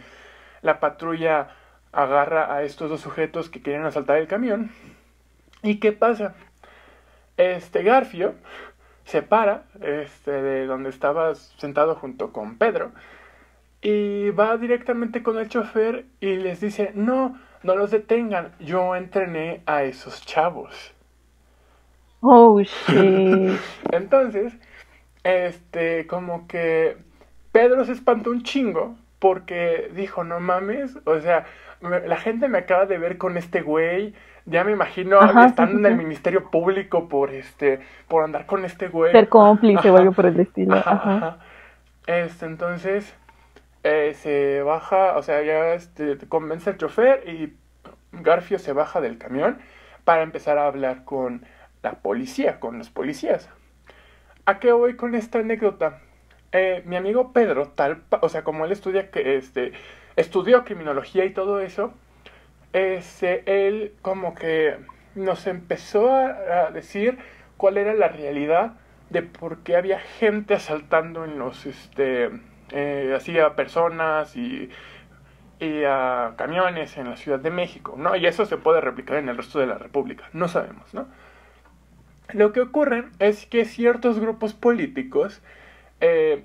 [0.62, 1.50] la patrulla
[1.92, 4.72] agarra a estos dos sujetos que quieren asaltar el camión.
[5.62, 6.36] ¿Y qué pasa?
[7.36, 8.36] Este Garfio
[9.06, 12.92] se para este, de donde estaba sentado junto con Pedro
[13.82, 19.62] y va directamente con el chofer y les dice, no, no los detengan, yo entrené
[19.66, 20.94] a esos chavos.
[22.22, 23.60] Oh, shit.
[23.92, 24.54] Entonces,
[25.24, 26.98] este, como que
[27.58, 31.46] Pedro se espantó un chingo porque dijo, no mames, o sea,
[31.82, 34.13] me- la gente me acaba de ver con este güey,
[34.46, 35.98] ya me imagino Ajá, sí, estando sí, en el.
[35.98, 39.12] Ministerio Público por este, por andar con este güey.
[39.12, 40.76] Ser cómplice o algo por el estilo.
[40.76, 41.15] Ajá, Ajá.
[41.17, 41.38] ajá.
[42.08, 43.13] Este, entonces,
[43.84, 47.56] eh, se baja, o sea, ya este, convence al chofer y
[48.12, 49.60] Garfio se baja del camión
[50.06, 51.46] para empezar a hablar con
[51.84, 53.50] la policía, con los policías.
[54.46, 56.02] ¿A qué voy con esta anécdota?
[56.51, 59.73] Eh, mi amigo Pedro, tal, o sea, como él estudia, que este,
[60.15, 61.93] estudió criminología y todo eso,
[62.73, 64.77] este, él como que
[65.15, 67.17] nos empezó a, a decir
[67.57, 68.73] cuál era la realidad
[69.10, 72.29] de por qué había gente asaltando en los, este,
[72.71, 74.69] eh, así a personas y,
[75.60, 78.15] y a camiones en la Ciudad de México, ¿no?
[78.15, 81.07] Y eso se puede replicar en el resto de la República, no sabemos, ¿no?
[82.33, 85.41] Lo que ocurre es que ciertos grupos políticos,
[86.01, 86.43] eh,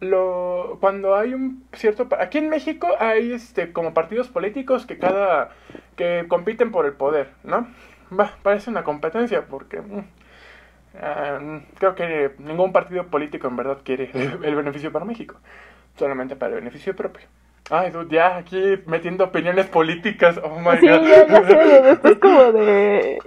[0.00, 2.08] lo, cuando hay un cierto...
[2.18, 5.50] Aquí en México hay este, como partidos políticos que cada...
[5.96, 7.66] que compiten por el poder, ¿no?
[8.18, 10.04] va, parece una competencia porque mm,
[11.00, 15.36] ah, creo que ningún partido político en verdad quiere el beneficio para México,
[15.96, 17.26] solamente para el beneficio propio.
[17.70, 20.40] Ay, dude, ya aquí metiendo opiniones políticas.
[20.42, 21.02] Oh my Sí, god.
[21.06, 23.18] ya, ya sé, esto es como de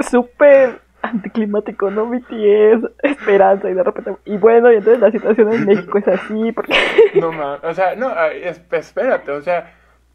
[0.00, 2.06] súper anticlimático, ¿no?
[2.06, 4.16] BTS, esperanza y de repente...
[4.24, 6.74] Y bueno, y entonces la situación en México es así, porque...
[7.20, 8.12] No mames, o sea, no,
[8.72, 9.72] espérate, o sea,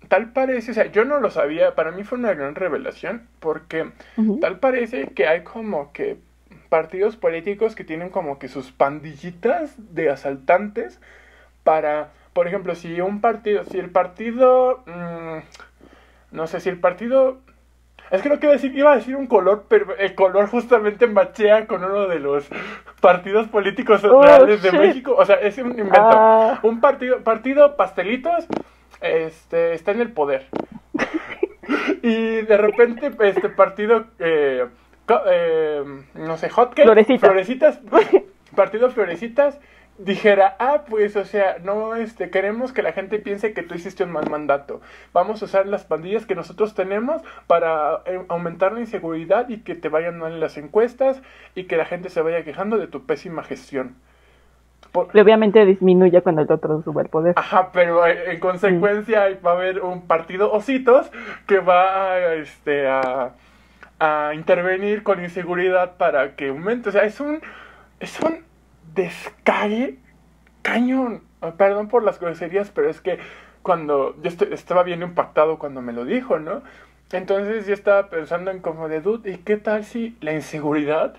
[0.07, 3.91] tal parece, o sea, yo no lo sabía, para mí fue una gran revelación, porque
[4.41, 6.17] tal parece que hay como que
[6.69, 10.99] partidos políticos que tienen como que sus pandillitas de asaltantes
[11.63, 17.39] para, por ejemplo, si un partido, si el partido, mm, no sé, si el partido...
[18.11, 21.65] Es que no quiero decir, iba a decir un color, pero el color justamente machea
[21.67, 22.47] con uno de los
[23.01, 24.71] partidos políticos Oh, reales de.
[24.71, 25.15] México.
[25.17, 25.99] O sea, es un invento.
[26.01, 26.59] Ah.
[26.63, 28.45] Un partido, partido pastelitos,
[29.01, 30.47] este, está en el poder.
[32.03, 34.65] y de repente, este partido, eh,
[35.27, 37.19] eh, no sé, hotcakes, Florecitas.
[37.21, 37.79] florecitas,
[38.55, 39.59] partido florecitas,
[39.97, 44.03] dijera, ah, pues, o sea, no, este, queremos que la gente piense que tú hiciste
[44.03, 44.81] un mal mandato.
[45.13, 49.75] Vamos a usar las pandillas que nosotros tenemos para eh, aumentar la inseguridad y que
[49.75, 51.21] te vayan mal en las encuestas
[51.55, 53.95] y que la gente se vaya quejando de tu pésima gestión.
[54.91, 57.33] Por- Y obviamente disminuye cuando el otro sube el poder.
[57.37, 61.09] Ajá, pero eh, en consecuencia va a haber un partido ositos
[61.47, 63.31] que va a, este, a,
[63.99, 66.89] a intervenir con inseguridad para que aumente.
[66.89, 67.41] O sea, es un,
[67.99, 68.44] es un
[68.95, 69.99] descague
[70.61, 71.21] cañón.
[71.41, 73.19] Ah, Perdón por las groserías, pero es que
[73.61, 76.63] cuando yo estaba bien impactado cuando me lo dijo, ¿no?
[77.11, 81.15] Entonces yo estaba pensando en como de dude, ¿y qué tal si la inseguridad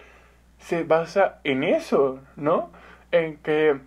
[0.59, 2.71] se basa en eso, ¿no?
[3.13, 3.79] En que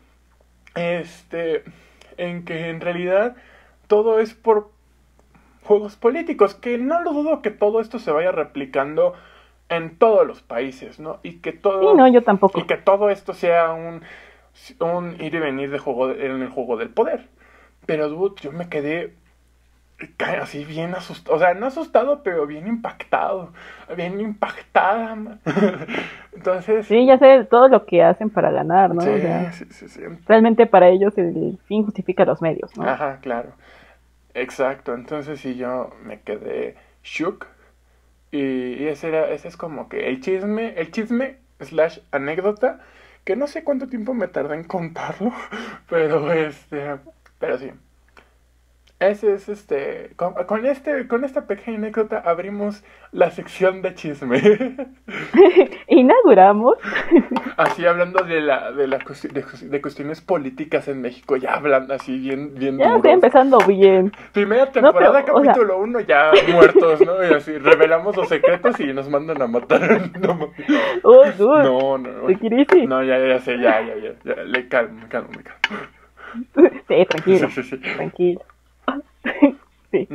[0.76, 1.64] este
[2.18, 3.36] en que en realidad
[3.88, 4.72] todo es por
[5.64, 9.14] juegos políticos, que no lo dudo que todo esto se vaya replicando
[9.70, 11.20] en todos los países, ¿no?
[11.24, 12.60] Y que todo Sí, no, yo tampoco.
[12.60, 14.02] y que todo esto sea un,
[14.80, 17.28] un ir y venir de juego de- en el juego del poder.
[17.86, 19.14] Pero dude, yo me quedé
[20.42, 23.52] así bien asustado, o sea, no asustado, pero bien impactado,
[23.98, 25.16] bien impactada.
[25.16, 25.40] man.
[26.34, 29.04] Entonces, Sí, ya sé todo lo que hacen para ganar, ¿no?
[29.04, 30.02] sí, O sea, sí, sí, sí.
[30.26, 32.84] realmente para ellos el fin justifica los medios, ¿no?
[32.84, 33.52] Ajá, claro.
[34.34, 34.94] Exacto.
[34.94, 37.48] Entonces sí yo me quedé shook.
[38.32, 42.80] Y, ese era, ese es como que el chisme, el chisme slash anécdota,
[43.24, 45.34] que no sé cuánto tiempo me tardé en contarlo,
[45.90, 46.98] pero este,
[47.40, 47.72] pero sí.
[49.00, 52.84] Ese es este, con, con este, con esta pequeña anécdota abrimos
[53.14, 54.42] la sección de chisme.
[55.88, 56.76] Inauguramos.
[57.58, 62.18] Así hablando de la, de la de, de cuestiones políticas en México, ya hablando así
[62.20, 62.98] bien, bien Ya duros.
[62.98, 64.12] estoy empezando bien.
[64.34, 67.24] Primera temporada, pero, o sea- capítulo 1, ya muertos, ¿no?
[67.26, 70.10] Y así, revelamos los secretos y nos mandan a matar.
[70.20, 70.52] No.
[71.04, 72.30] Oh, no, no.
[72.30, 72.86] Easy.
[72.86, 74.12] No, ya, ya sé, ya, ya, ya.
[74.24, 74.44] ya.
[74.44, 75.86] Le calmo, me calmo, me calmo.
[76.88, 77.50] Sí, tranquilo.
[77.50, 77.78] Sí, sí, sí.
[77.78, 78.42] Tranquilo.
[79.92, 80.08] sí.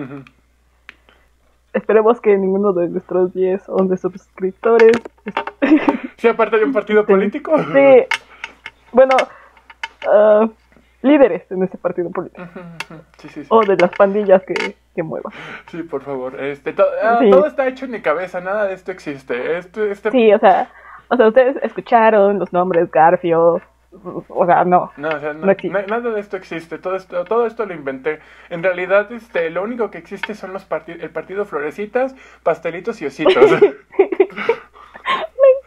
[1.72, 4.92] Esperemos que ninguno de nuestros 10 o 11 suscriptores.
[6.16, 7.52] Sí, aparte de un partido político.
[7.58, 8.06] Sí.
[8.92, 9.14] Bueno,
[10.10, 10.48] ah,
[11.02, 12.42] líderes en este partido político.
[13.18, 13.46] Sí, sí, sí.
[13.50, 15.32] O de las pandillas que, que muevan.
[15.66, 16.40] Sí, por favor.
[16.40, 17.18] Este, to- ah.
[17.30, 19.58] Todo está hecho en mi cabeza, nada de esto existe.
[19.58, 20.10] Esto, este...
[20.12, 20.70] Sí, o sea,
[21.08, 23.60] o sea, ustedes escucharon los nombres Garfio.
[24.28, 24.92] O sea, no.
[24.96, 28.20] No, o sea, no- No nada de esto existe, todo esto, todo esto lo inventé.
[28.50, 33.06] En realidad, este, lo único que existe son los parti- el partido Florecitas, Pastelitos y
[33.06, 33.50] Ositos.
[33.60, 33.74] Me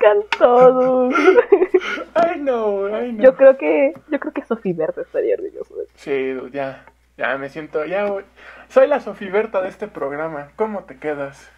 [0.10, 1.10] encantó.
[1.10, 3.24] I know, I know.
[3.24, 6.84] Yo creo que yo creo que Sofi Verde estaría orgulloso de Sí, ya,
[7.18, 8.24] ya me siento, ya voy-
[8.70, 10.50] soy la Sofiberta de este programa.
[10.56, 11.50] ¿Cómo te quedas?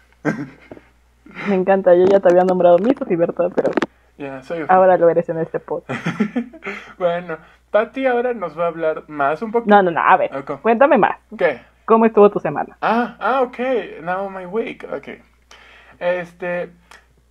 [1.48, 3.70] Me encanta, yo ya te había nombrado mi Sofi Berta, pero
[4.20, 5.82] Ya, soy ahora lo eres en este pod.
[6.98, 7.38] bueno,
[7.70, 9.74] Patti ahora nos va a hablar más un poquito.
[9.74, 10.60] No, no, no, a ver, Ok.
[10.60, 11.16] cuéntame más.
[11.38, 11.58] ¿Qué?
[11.86, 12.76] ¿Cómo estuvo tu semana?
[12.82, 13.58] Ah, ah, ok.
[14.02, 14.86] Now my week.
[14.92, 15.08] Ok.
[15.98, 16.70] Este,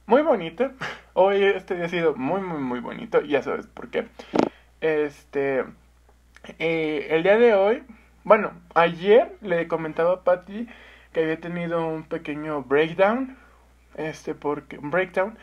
[0.08, 0.72] muy bonito.
[1.14, 3.22] Hoy este día ha sido muy, muy, muy bonito.
[3.22, 4.08] Ya sabes por qué.
[4.82, 5.66] Este,
[6.58, 7.84] eh, el día de hoy,
[8.24, 10.68] bueno, ayer le comentaba a Patty
[11.14, 13.38] que había tenido un pequeño breakdown.
[13.96, 15.38] Este, porque, un breakdown.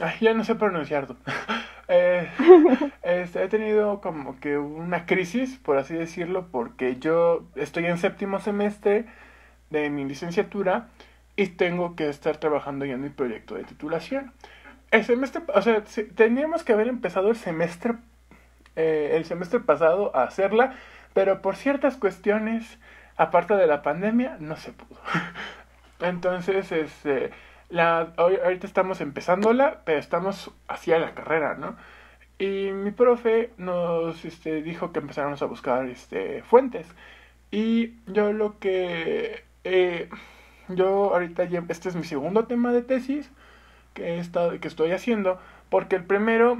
[0.00, 1.16] Ay, ya no sé pronunciarlo.
[1.90, 2.28] Eh,
[3.02, 8.40] este, he tenido como que una crisis, por así decirlo, porque yo estoy en séptimo
[8.40, 9.06] semestre
[9.70, 10.88] de mi licenciatura
[11.34, 14.34] y tengo que estar trabajando ya en mi proyecto de titulación.
[14.90, 17.94] El semestre, o sea, se- teníamos que haber empezado el semestre,
[18.76, 20.74] eh, el semestre pasado a hacerla,
[21.14, 22.78] pero por ciertas cuestiones,
[23.16, 25.00] aparte de la pandemia, no se pudo.
[26.00, 27.30] Entonces, este,
[27.68, 31.76] La, ahorita estamos empezándola, pero estamos hacia la carrera, ¿no?
[32.38, 36.86] Y mi profe nos este, dijo que empezáramos a buscar este, fuentes.
[37.50, 39.44] Y yo lo que...
[39.64, 40.08] Eh,
[40.68, 43.30] yo ahorita ya, este es mi segundo tema de tesis
[43.94, 46.58] que, he estado, que estoy haciendo, porque el primero,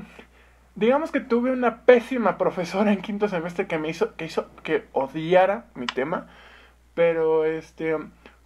[0.75, 4.85] digamos que tuve una pésima profesora en quinto semestre que me hizo que, hizo que
[4.93, 6.27] odiara mi tema,
[6.95, 7.97] pero este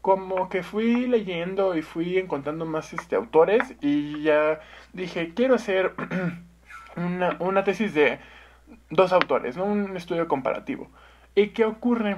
[0.02, 4.60] como que fui leyendo y fui encontrando más este autores y ya
[4.92, 5.94] dije, quiero hacer
[6.96, 8.18] una, una tesis de
[8.90, 9.64] dos autores, ¿no?
[9.64, 10.90] un estudio comparativo.
[11.34, 12.16] ¿Y qué ocurre?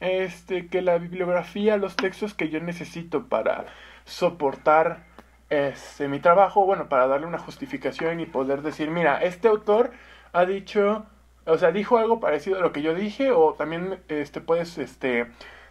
[0.00, 3.66] Este, que la bibliografía, los textos que yo necesito para
[4.04, 5.04] soportar
[5.50, 9.92] este, mi trabajo, bueno, para darle una justificación y poder decir, mira, este autor
[10.32, 11.06] ha dicho,
[11.46, 15.26] o sea, dijo algo parecido a lo que yo dije, o también este, puedes, este,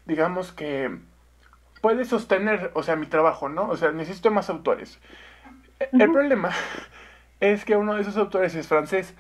[0.06, 0.99] digamos que
[1.83, 3.67] puede sostener, o sea, mi trabajo, ¿no?
[3.67, 5.01] O sea, necesito más autores.
[5.91, 6.51] El problema
[7.41, 9.13] es que uno de esos autores es francés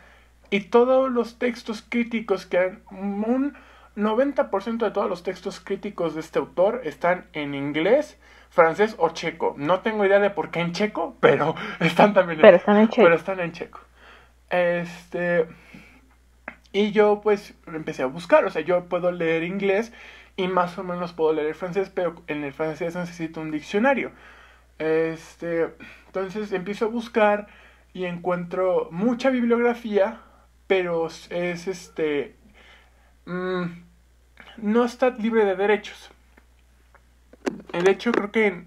[0.49, 3.57] y todos los textos críticos que han, un
[3.97, 8.17] 90% de todos los textos críticos de este autor están en inglés,
[8.49, 9.55] francés o checo.
[9.57, 13.03] No tengo idea de por qué en checo, pero están también pero están en checo.
[13.03, 13.81] Pero están en checo.
[14.49, 15.47] Este
[16.71, 19.91] y yo pues empecé a buscar, o sea, yo puedo leer inglés
[20.35, 24.11] y más o menos puedo leer francés, pero en el francés necesito un diccionario.
[24.79, 25.69] Este,
[26.07, 27.47] entonces empiezo a buscar
[27.93, 30.19] y encuentro mucha bibliografía,
[30.67, 32.35] pero es este
[33.25, 33.63] mm,
[34.57, 36.09] no está libre de derechos.
[37.71, 38.63] De hecho, creo que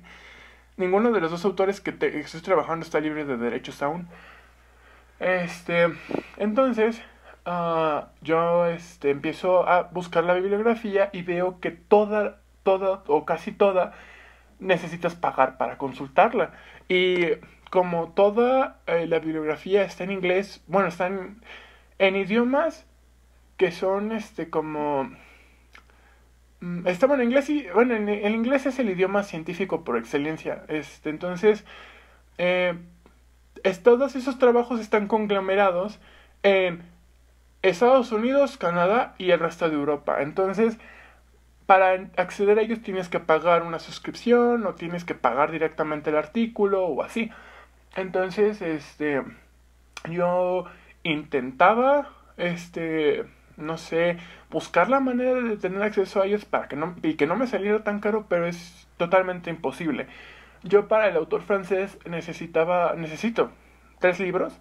[0.76, 4.08] ninguno de los dos autores que, te, que estoy trabajando está libre de derechos aún.
[5.18, 5.88] Este,
[6.36, 7.00] entonces,
[7.48, 13.52] Ah, yo este, empiezo a buscar la bibliografía y veo que toda, toda o casi
[13.52, 13.92] toda
[14.58, 16.52] necesitas pagar para consultarla.
[16.88, 17.36] Y
[17.70, 21.40] como toda eh, la bibliografía está en inglés, bueno, están
[21.98, 22.84] en, idiomas
[23.56, 25.12] que son este como...
[26.60, 27.68] Mm, está en inglés y...
[27.72, 30.64] Bueno, en, el inglés es el idioma científico por excelencia.
[30.66, 31.64] Este, entonces,
[32.38, 32.74] eh,
[33.84, 36.00] todos esos trabajos están conglomerados
[36.42, 36.95] en
[37.68, 40.22] Estados Unidos, Canadá y el resto de Europa.
[40.22, 40.78] Entonces,
[41.66, 46.16] para acceder a ellos tienes que pagar una suscripción o tienes que pagar directamente el
[46.16, 47.30] artículo o así.
[47.96, 49.22] Entonces, este,
[50.10, 50.66] yo
[51.02, 53.24] intentaba, este,
[53.56, 54.18] no sé,
[54.50, 57.46] buscar la manera de tener acceso a ellos para que no, y que no me
[57.46, 60.06] saliera tan caro, pero es totalmente imposible.
[60.62, 63.50] Yo para el autor francés necesitaba, necesito
[63.98, 64.58] tres libros,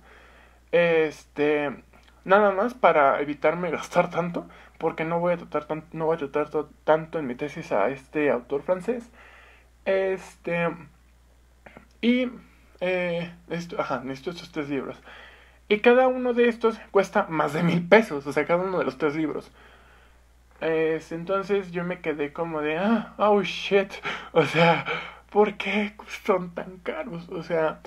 [0.71, 1.83] este,
[2.25, 6.49] Nada más para evitarme gastar tanto, porque no voy a tratar, no voy a tratar
[6.83, 9.09] tanto en mi tesis a este autor francés.
[9.85, 10.69] Este.
[12.01, 12.29] Y.
[12.81, 15.01] Eh, esto, ajá, necesito estos tres libros.
[15.67, 18.85] Y cada uno de estos cuesta más de mil pesos, o sea, cada uno de
[18.85, 19.51] los tres libros.
[20.61, 23.91] entonces yo me quedé como de, ah, oh shit,
[24.33, 24.85] o sea,
[25.31, 27.29] ¿por qué son tan caros?
[27.29, 27.79] O sea,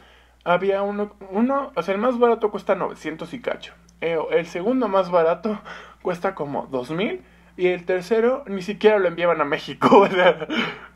[0.45, 3.75] había uno, uno, o sea, el más barato cuesta 900 y cacho.
[4.01, 5.61] Eh, el segundo más barato
[6.03, 7.23] cuesta como 2000
[7.57, 10.09] y el tercero ni siquiera lo enviaban a México.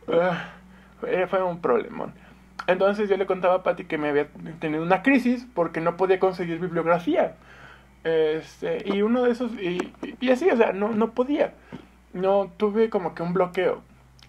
[0.09, 0.51] Ah,
[1.29, 2.13] fue un problemón.
[2.67, 4.29] Entonces yo le contaba a Patty que me había
[4.61, 7.37] tenido una crisis porque no podía conseguir bibliografía.
[8.05, 11.55] Este, y uno de esos, y, así, o sea, no, no podía.
[12.13, 13.83] No tuve como que un bloqueo.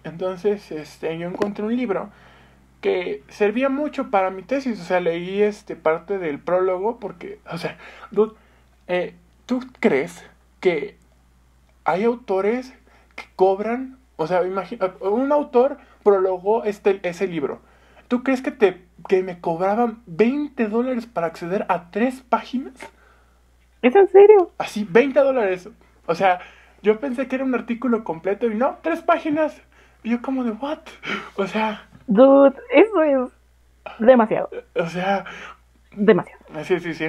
[0.04, 2.10] Entonces, este, yo encontré un libro
[2.80, 4.80] que servía mucho para mi tesis.
[4.80, 7.78] O sea, leí este parte del prólogo porque, o sea,
[8.88, 9.14] eh,
[9.46, 10.24] ¿tú crees
[10.60, 10.96] que
[11.84, 12.74] hay autores
[13.14, 13.98] que cobran?
[14.16, 17.60] O sea, imagina, un autor prologó este, ese libro.
[18.08, 22.74] ¿Tú crees que, te, que me cobraban 20 dólares para acceder a tres páginas?
[23.82, 24.52] ¿Es en serio?
[24.58, 25.68] Así, 20 dólares.
[26.06, 26.40] O sea,
[26.82, 29.60] yo pensé que era un artículo completo y no, tres páginas.
[30.02, 30.80] Y yo como de, ¿what?
[31.36, 31.88] O sea...
[32.06, 33.30] Dude, eso es
[33.98, 34.50] demasiado.
[34.74, 35.24] O sea...
[35.92, 36.42] Demasiado.
[36.64, 37.06] Sí, sí, sí.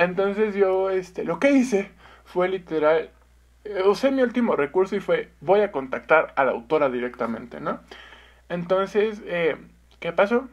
[0.00, 1.90] Entonces yo, este, lo que hice
[2.24, 3.10] fue literal,
[3.64, 7.80] eh, usé mi último recurso y fue, voy a contactar a la autora directamente, ¿no?
[8.48, 9.58] Entonces, eh,
[10.00, 10.48] ¿qué pasó?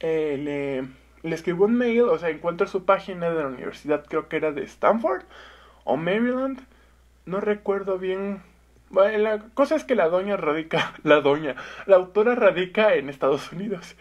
[0.00, 4.28] Eh, le, le escribo un mail, o sea, encuentro su página de la universidad, creo
[4.28, 5.22] que era de Stanford
[5.84, 6.60] o Maryland,
[7.26, 8.42] no recuerdo bien.
[8.88, 11.54] Bueno, la cosa es que la doña radica, la doña,
[11.86, 13.94] la autora radica en Estados Unidos.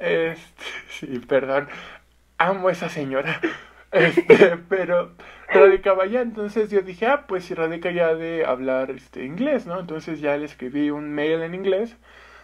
[0.00, 1.68] Este, sí, perdón,
[2.38, 3.40] amo a esa señora.
[3.92, 5.12] Este, pero
[5.48, 9.78] radicaba ya, entonces yo dije, ah, pues si radica ya de hablar este, inglés, ¿no?
[9.80, 11.96] Entonces ya le escribí un mail en inglés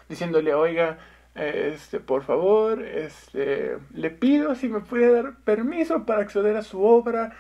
[0.08, 0.98] diciéndole, oiga,
[1.34, 6.84] este, por favor, este, le pido si me puede dar permiso para acceder a su
[6.84, 7.32] obra.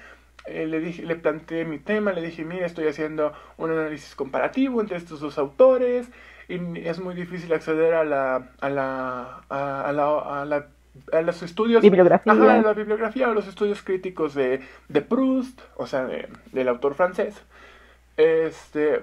[0.46, 4.80] Eh, le, dije, le planteé mi tema, le dije, mire, estoy haciendo un análisis comparativo
[4.80, 6.08] entre estos dos autores
[6.48, 10.68] y es muy difícil acceder a la, a, la, a la
[11.12, 12.32] a los estudios bibliografía.
[12.32, 16.94] Ajá, la bibliografía o los estudios críticos de, de Proust, o sea, de, del autor
[16.94, 17.34] francés.
[18.16, 19.00] Este,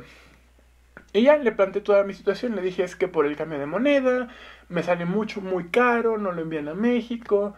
[1.13, 3.65] y ya le planteé toda mi situación, le dije es que por el cambio de
[3.65, 4.27] moneda,
[4.67, 7.55] me sale mucho, muy caro, no lo envían a México,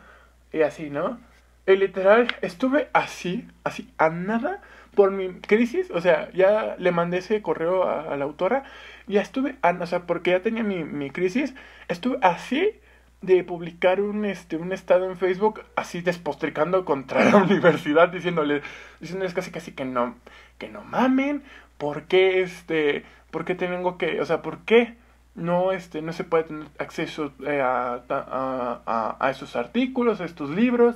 [0.53, 1.19] y así, ¿no?
[1.65, 4.61] Y literal, estuve así, así, a nada
[4.95, 8.63] por mi crisis, o sea, ya le mandé ese correo a, la autora,
[9.07, 11.55] ya estuve, a, o sea, porque ya tenía mi, mi crisis,
[11.87, 12.79] estuve así
[13.21, 18.61] de publicar un este un estado en Facebook así despostricando contra la universidad diciéndole
[18.99, 20.15] diciéndoles casi casi que no
[20.57, 21.43] que no mamen.
[21.77, 24.95] Por qué este por qué tengo que o sea por qué
[25.35, 30.49] no este no se puede tener acceso eh, a, a, a, esos artículos a estos
[30.49, 30.95] libros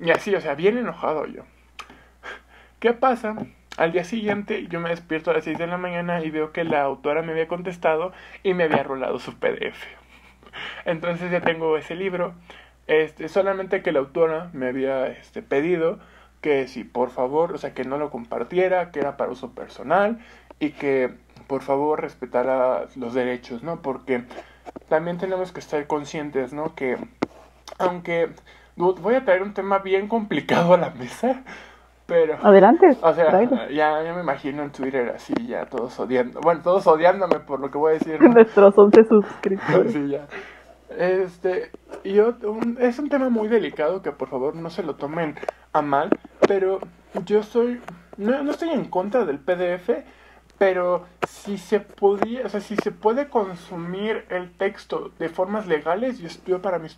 [0.00, 1.42] y así o sea bien enojado yo.
[2.80, 3.36] Qué pasa
[3.76, 6.64] al día siguiente yo me despierto a las 6 de la mañana y veo que
[6.64, 8.12] la autora me había contestado
[8.42, 10.03] y me había rolado su PDF
[10.84, 12.34] entonces ya tengo ese libro.
[12.86, 15.98] Este, solamente que la autora me había este, pedido
[16.40, 20.18] que si por favor, o sea, que no lo compartiera, que era para uso personal
[20.60, 21.14] y que
[21.46, 23.80] por favor respetara los derechos, ¿no?
[23.80, 24.24] Porque
[24.90, 26.74] también tenemos que estar conscientes, ¿no?
[26.74, 26.98] Que
[27.78, 28.28] aunque
[28.76, 31.44] voy a traer un tema bien complicado a la mesa,
[32.06, 32.38] pero...
[32.42, 32.96] Adelante.
[33.00, 36.40] O sea, ya, ya me imagino en Twitter así, ya todos odiando.
[36.40, 38.20] Bueno, todos odiándome por lo que voy a decir.
[38.34, 39.92] Nuestros 11 suscriptores.
[39.92, 40.26] sí, ya.
[40.96, 41.70] Este,
[42.04, 42.18] y
[42.78, 45.34] es un tema muy delicado que por favor no se lo tomen
[45.72, 46.10] a mal,
[46.46, 46.78] pero
[47.24, 47.80] yo soy,
[48.16, 49.90] no, no estoy en contra del PDF,
[50.58, 56.18] pero si se podía, o sea, si se puede consumir el texto de formas legales,
[56.18, 56.88] yo estoy para mí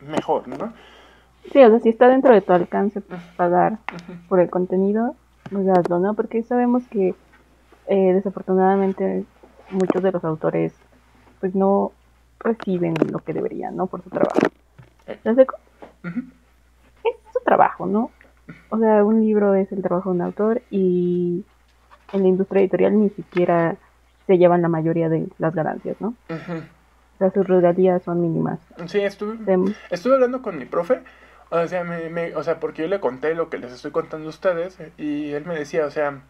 [0.00, 0.72] mejor, ¿no?
[1.52, 3.00] Sí, o sea, si está dentro de tu alcance
[3.36, 3.78] pagar
[4.28, 5.14] por el contenido,
[5.50, 6.14] pues hazlo, ¿no?
[6.14, 7.14] Porque sabemos que
[7.86, 9.24] eh, desafortunadamente
[9.70, 10.72] muchos de los autores
[11.40, 11.92] pues no
[12.40, 13.86] reciben lo que deberían, ¿no?
[13.86, 14.38] Por su trabajo.
[15.06, 15.46] ¿Estás Es
[17.32, 18.10] su trabajo, ¿no?
[18.70, 21.44] O sea, un libro es el trabajo de un autor y
[22.12, 23.76] en la industria editorial ni siquiera
[24.26, 26.14] se llevan la mayoría de las ganancias, ¿no?
[26.28, 28.58] O sea, sus regalías son mínimas.
[28.86, 29.38] Sí, estuve,
[29.90, 31.02] estuve hablando con mi profe,
[31.50, 34.30] o sea, me, o sea, porque yo le conté lo que les estoy contando a
[34.30, 36.20] ustedes y él me decía, o sea,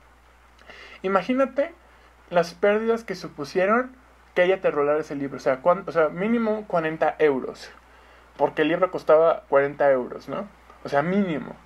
[1.02, 1.72] imagínate
[2.30, 3.96] las pérdidas que supusieron
[4.34, 5.38] que ella te rolara ese libro.
[5.38, 7.70] O sea, o sea, mínimo 40 euros.
[8.36, 10.46] Porque el libro costaba 40 euros, ¿no?
[10.84, 11.56] O sea, mínimo.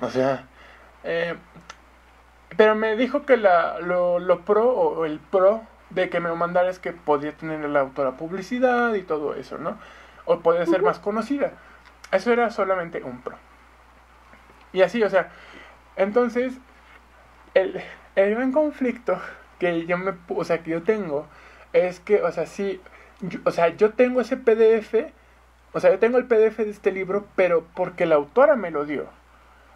[0.00, 0.46] O sea,
[1.04, 1.36] eh,
[2.56, 6.36] pero me dijo que la, lo, lo pro o el pro de que me lo
[6.36, 9.78] mandara es que podía tener la autora publicidad y todo eso, ¿no?
[10.26, 11.52] O podía ser más conocida.
[12.14, 13.36] Eso era solamente un pro.
[14.72, 15.30] Y así, o sea,
[15.96, 16.54] entonces,
[17.54, 17.82] el,
[18.14, 19.20] el gran conflicto
[19.58, 21.26] que yo me, o sea, que yo tengo
[21.72, 22.80] es que, o sea, sí,
[23.44, 25.12] o sea, yo tengo ese PDF,
[25.72, 28.84] o sea, yo tengo el PDF de este libro, pero porque la autora me lo
[28.84, 29.08] dio.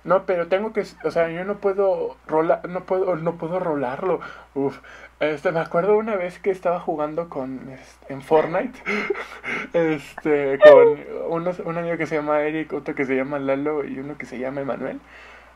[0.04, 4.20] No, pero tengo que, o sea, yo no puedo rolar, no puedo, no puedo rolarlo.
[4.54, 4.78] Uf,
[5.20, 8.78] este, me acuerdo una vez que estaba jugando con, este, en Fortnite,
[9.72, 13.98] este, con unos, un amigo que se llama Eric, otro que se llama Lalo y
[13.98, 15.00] uno que se llama Emanuel.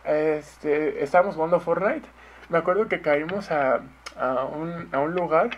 [0.05, 2.09] Este, estábamos jugando Fortnite.
[2.49, 3.82] Me acuerdo que caímos a,
[4.16, 5.51] a, un, a un lugar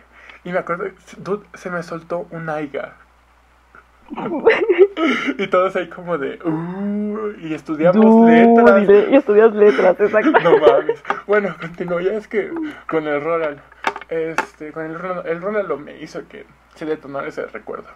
[0.45, 0.91] y me acuerdo,
[1.55, 2.97] se me soltó un aiga.
[5.39, 8.89] y todos ahí como de, uh, y estudiamos letras.
[9.11, 10.31] Y, estudias letras, exacto.
[10.43, 11.03] no mames.
[11.27, 12.51] Bueno, continúo, ya es que
[12.89, 13.59] con el Roland,
[14.09, 17.89] este, con el Roland, el Roland lo me hizo que se detonara ese recuerdo.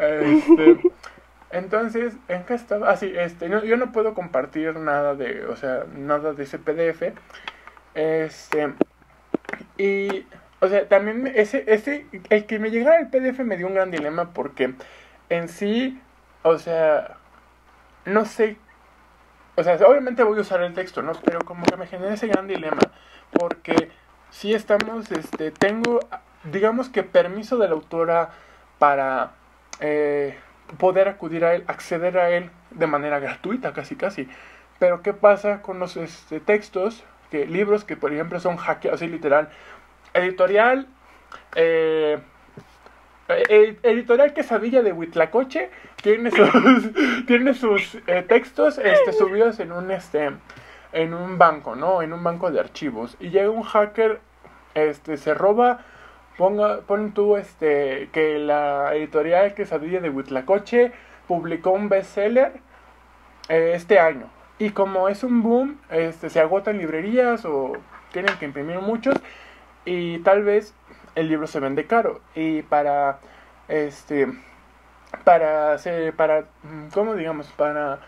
[0.00, 0.80] Este,
[1.50, 2.90] entonces, ¿en qué estaba?
[2.90, 7.12] Ah, sí, este, yo no puedo compartir nada de, o sea, nada de ese PDF.
[7.94, 8.72] Este,
[9.76, 10.24] y
[10.60, 13.90] o sea, también ese, ese, el que me llegara el PDF me dio un gran
[13.90, 14.74] dilema porque
[15.30, 16.00] en sí,
[16.42, 17.16] o sea,
[18.04, 18.58] no sé,
[19.56, 21.12] o sea, obviamente voy a usar el texto, ¿no?
[21.24, 22.80] Pero como que me genera ese gran dilema
[23.32, 23.90] porque
[24.30, 26.00] si estamos, este, tengo,
[26.44, 28.30] digamos que permiso de la autora
[28.78, 29.32] para
[29.80, 30.38] eh,
[30.78, 34.28] poder acudir a él, acceder a él de manera gratuita, casi casi.
[34.78, 39.10] Pero ¿qué pasa con los este, textos, que libros que por ejemplo son hackeados, así
[39.10, 39.50] literal?
[40.12, 40.88] editorial
[41.54, 42.18] eh,
[43.82, 45.70] editorial Quesadilla de Huitlacoche
[46.02, 46.50] tiene sus,
[47.26, 50.30] tiene sus eh, textos este, subidos en un este
[50.92, 52.02] en un banco, ¿no?
[52.02, 53.16] En un banco de archivos.
[53.20, 54.20] Y llega un hacker,
[54.74, 55.84] este, se roba
[56.36, 60.90] Ponga, pon tú este, que la editorial Quesadilla de Huitlacoche
[61.28, 62.54] publicó un bestseller
[63.50, 64.30] eh, este año.
[64.58, 67.72] Y como es un boom, este, se agotan librerías o
[68.10, 69.16] tienen que imprimir muchos
[69.84, 70.74] y tal vez
[71.14, 72.20] el libro se vende caro.
[72.34, 73.18] Y para,
[73.68, 74.28] este,
[75.24, 77.48] para, hacer, para, mm, ¿cómo digamos?
[77.48, 78.00] Para,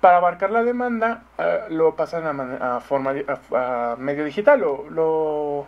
[0.00, 3.14] para abarcar la demanda, eh, lo pasan a, a, forma,
[3.52, 5.66] a, a medio digital, lo, lo,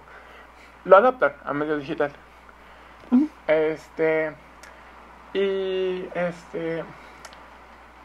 [0.85, 2.13] lo adaptan a medio digital.
[3.47, 4.33] Este,
[5.33, 6.83] y este,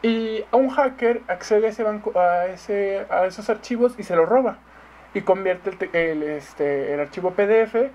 [0.02, 4.28] y un hacker accede a ese banco, a ese, a esos archivos y se los
[4.28, 4.58] roba
[5.14, 7.90] y convierte el, el, este, el archivo PDF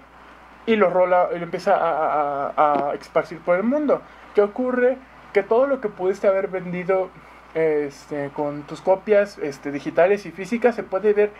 [0.65, 4.01] y lo rola y lo empieza a, a, a, esparcir por el mundo.
[4.35, 4.97] ¿Qué ocurre?
[5.33, 7.09] Que todo lo que pudiste haber vendido
[7.53, 11.31] este, con tus copias este, digitales y físicas se puede ver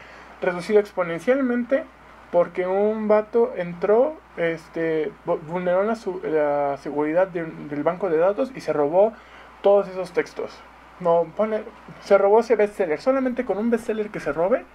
[0.41, 1.83] reducido exponencialmente
[2.31, 8.61] porque un vato entró, este, vulneró la, la seguridad de, del banco de datos y
[8.61, 9.13] se robó
[9.61, 10.51] todos esos textos.
[10.99, 11.63] No, pone,
[12.01, 12.99] se robó ese bestseller.
[12.99, 14.65] Solamente con un bestseller que se robe,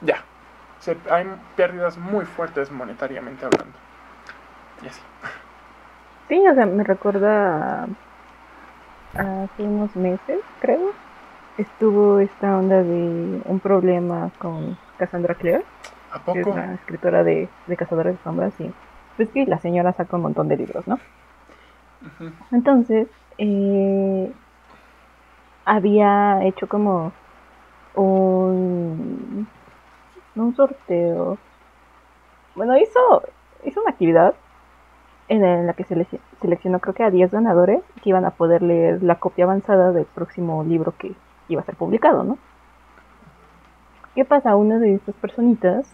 [0.00, 0.24] ya.
[0.80, 3.74] Se, hay pérdidas muy fuertes monetariamente hablando.
[4.82, 5.00] Y así.
[6.28, 7.84] Sí, o sea, me recuerda
[9.14, 10.92] a, hace unos meses, creo.
[11.58, 15.64] Estuvo esta onda de un problema con Cassandra Clare.
[16.12, 16.34] ¿A poco?
[16.34, 18.72] Que es la escritora de, de Cazadores de Sombras, y
[19.16, 20.94] pues que la señora saca un montón de libros, ¿no?
[20.94, 22.32] Uh -huh.
[22.52, 23.08] Entonces,
[23.38, 24.32] eh,
[25.64, 27.12] había hecho como
[27.94, 29.48] un,
[30.42, 31.38] un sorteo.
[32.54, 33.22] Bueno, hizo,
[33.64, 34.34] hizo una actividad
[35.28, 36.06] en la que se
[36.40, 40.04] seleccionó creo que a 10 ganadores que iban a poder leer la copia avanzada del
[40.04, 41.14] próximo libro que
[41.48, 42.38] iba a ser publicado, ¿no?
[44.14, 44.56] ¿Qué pasa?
[44.56, 45.92] Una de estas personitas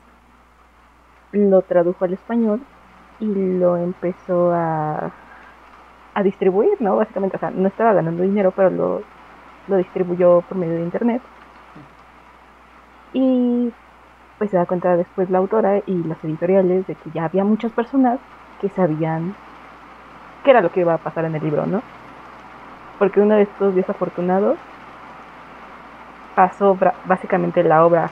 [1.32, 2.60] lo tradujo al español
[3.20, 5.12] y lo empezó a,
[6.14, 6.96] a distribuir, ¿no?
[6.96, 9.02] Básicamente, o sea, no estaba ganando dinero, pero lo,
[9.68, 11.22] lo distribuyó por medio de internet.
[13.12, 13.72] Y
[14.42, 17.70] pues se da cuenta después la autora y las editoriales de que ya había muchas
[17.70, 18.18] personas
[18.58, 19.36] que sabían
[20.44, 21.80] qué era lo que iba a pasar en el libro, ¿no?
[22.98, 24.58] Porque uno de estos desafortunados
[26.34, 28.10] pasó básicamente la obra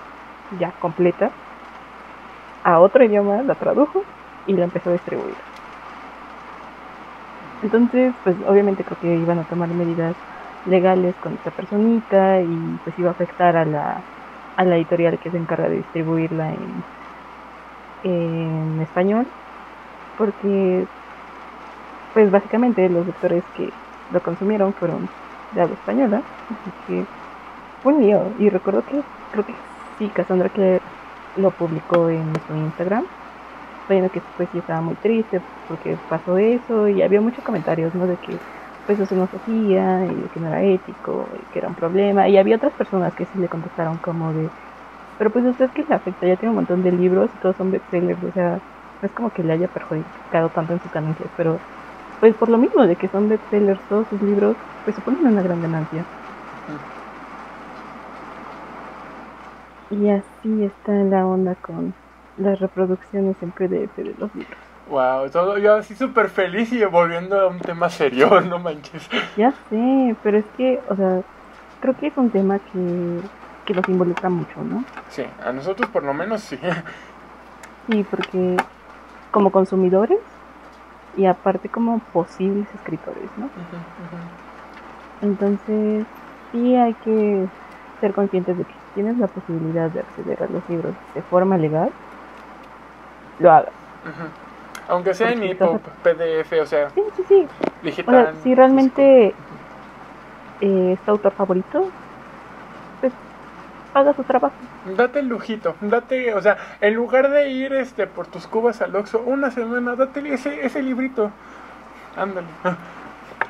[0.59, 1.33] ya completa
[2.64, 4.05] a otro idioma, la tradujo
[4.47, 5.37] y la empezó a distribuir.
[7.62, 10.16] Entonces, pues obviamente creo que iban a tomar medidas
[10.64, 14.05] legales con esta personita y pues iba a afectar a la,
[14.57, 16.85] a la editorial que se encarga de distribuirla en,
[18.81, 19.27] español
[20.17, 20.87] porque
[22.13, 23.75] pues básicamente los lectores que
[24.11, 25.11] lo consumieron fueron
[25.51, 27.07] de habla española así que
[27.83, 28.35] fue un lío.
[28.39, 29.55] Y recuerdo que creo que
[29.99, 30.79] sí Cassandra que
[31.37, 33.07] lo publicó en su Instagram
[33.89, 38.07] bueno que pues yo estaba muy triste porque pasó eso y había muchos comentarios no
[38.07, 38.41] de que
[38.91, 42.28] pues eso no se hacía y que no era ético y que era un problema.
[42.28, 44.53] Y había otras personas que sí le contestaron como de
[45.16, 47.57] pero pues a usted que le afecta ya tiene un montón de libros y todos
[47.57, 48.62] son bestsellers o sea
[49.03, 51.64] no es como que le haya perjudicado tanto en sus ganancias pero
[52.20, 55.61] pues por lo mismo de que son bestsellers todos sus libros pues suponen una gran
[55.62, 56.09] ganancia.
[59.91, 61.95] Y así está la onda con
[62.34, 67.41] las reproducciones en PDF de los libros Wow, todo yo así súper feliz y volviendo
[67.41, 69.09] a un tema serio, no manches.
[69.36, 71.22] Ya sé, pero es que, o sea,
[71.80, 73.30] creo que es un tema que,
[73.64, 74.84] que nos involucra mucho, ¿no?
[75.09, 76.59] Sí, a nosotros por lo menos sí.
[77.86, 78.57] Sí, porque
[79.30, 80.20] como consumidores
[81.12, 83.47] y aparte como posibles escritores, ¿no?
[83.47, 84.41] Uh -huh,
[85.20, 86.07] Entonces,
[86.51, 87.49] sí hay que
[88.01, 91.59] ser conscientes de que si tienes la posibilidad de acceder a los libros de forma
[91.59, 91.95] legal,
[93.38, 93.74] lo hagas.
[94.05, 94.50] uh -huh.
[94.91, 97.47] Aunque sea en EPUB, PDF, o sea, sí, sí, sí.
[97.82, 98.14] digital.
[98.14, 99.34] O sea, si realmente
[100.61, 101.88] eh, es tu autor favorito,
[103.01, 103.12] pues
[103.95, 104.55] haga su trabajo.
[104.97, 108.97] Date el lujito, date, o sea, en lugar de ir este por tus cubas al
[108.97, 111.30] Oxxo una semana, date ese, ese librito.
[112.16, 112.49] Ándale.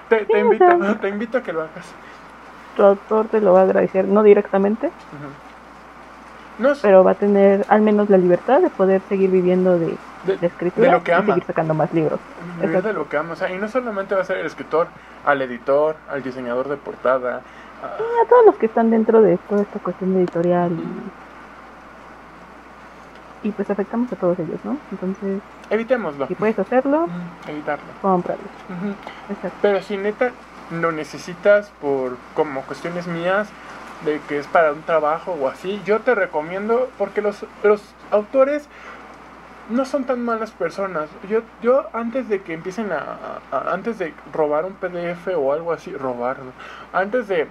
[0.08, 0.94] Te, Sí, te invito, sea.
[1.00, 1.94] te invito a que lo hagas.
[2.76, 4.90] Tu autor te lo va a agradecer, no directamente.
[6.58, 9.96] No es pero va a tener al menos la libertad de poder seguir viviendo de,
[10.24, 11.26] de, de escritura de lo que y ama.
[11.26, 12.20] seguir sacando más libros.
[12.56, 12.88] Vivir Exacto.
[12.88, 14.88] de lo que ama, o sea, y no solamente va a ser el escritor,
[15.24, 17.36] al editor, al diseñador de portada,
[17.82, 21.10] a- Y a todos los que están dentro de toda esta cuestión editorial y,
[23.48, 24.76] y pues afectamos a todos ellos, ¿no?
[24.90, 25.40] Entonces,
[25.70, 26.26] evitémoslo.
[26.26, 27.84] si puedes hacerlo, Ujú, Evitarlo.
[28.02, 28.40] cómpralo.
[28.68, 28.94] Ujú.
[29.32, 29.56] Exacto.
[29.62, 30.30] Pero si neta
[30.70, 33.48] lo necesitas por como cuestiones mías
[34.04, 38.68] de que es para un trabajo o así, yo te recomiendo porque los, los autores
[39.70, 41.08] no son tan malas personas.
[41.28, 45.72] Yo, yo antes de que empiecen a, a- antes de robar un PDF o algo
[45.72, 46.52] así, robar, ¿no?
[46.92, 47.46] antes de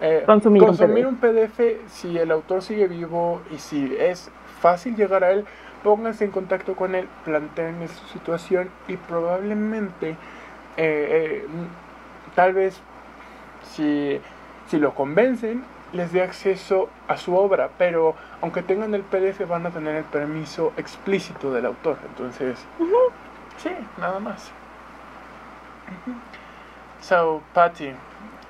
[0.00, 0.24] eh,
[0.66, 4.30] Consumir un PDF, si el autor sigue vivo y si es
[4.60, 5.44] fácil llegar a él,
[5.84, 10.16] pónganse en contacto con él, planteen su situación y probablemente, eh,
[10.76, 11.46] eh,
[12.34, 12.80] tal vez,
[13.74, 14.20] si,
[14.68, 19.66] si lo convencen, les dé acceso a su obra, pero aunque tengan el PDF van
[19.66, 22.58] a tener el permiso explícito del autor, entonces,
[23.58, 24.50] sí, nada más.
[27.00, 27.92] So, Patty,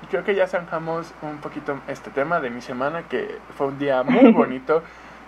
[0.09, 4.03] creo que ya zanjamos un poquito este tema de mi semana, que fue un día
[4.03, 4.83] muy bonito.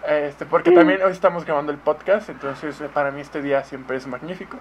[0.07, 3.97] Este, porque también hoy estamos grabando el podcast, entonces eh, para mí este día siempre
[3.97, 4.57] es magnífico.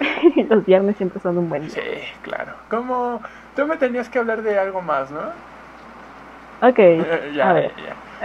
[0.48, 1.80] Los viernes siempre son un buen Sí,
[2.22, 2.54] claro.
[2.68, 3.22] Como
[3.54, 5.20] tú me tenías que hablar de algo más, ¿no?
[6.62, 7.72] Ok, Eh, ya, a ver.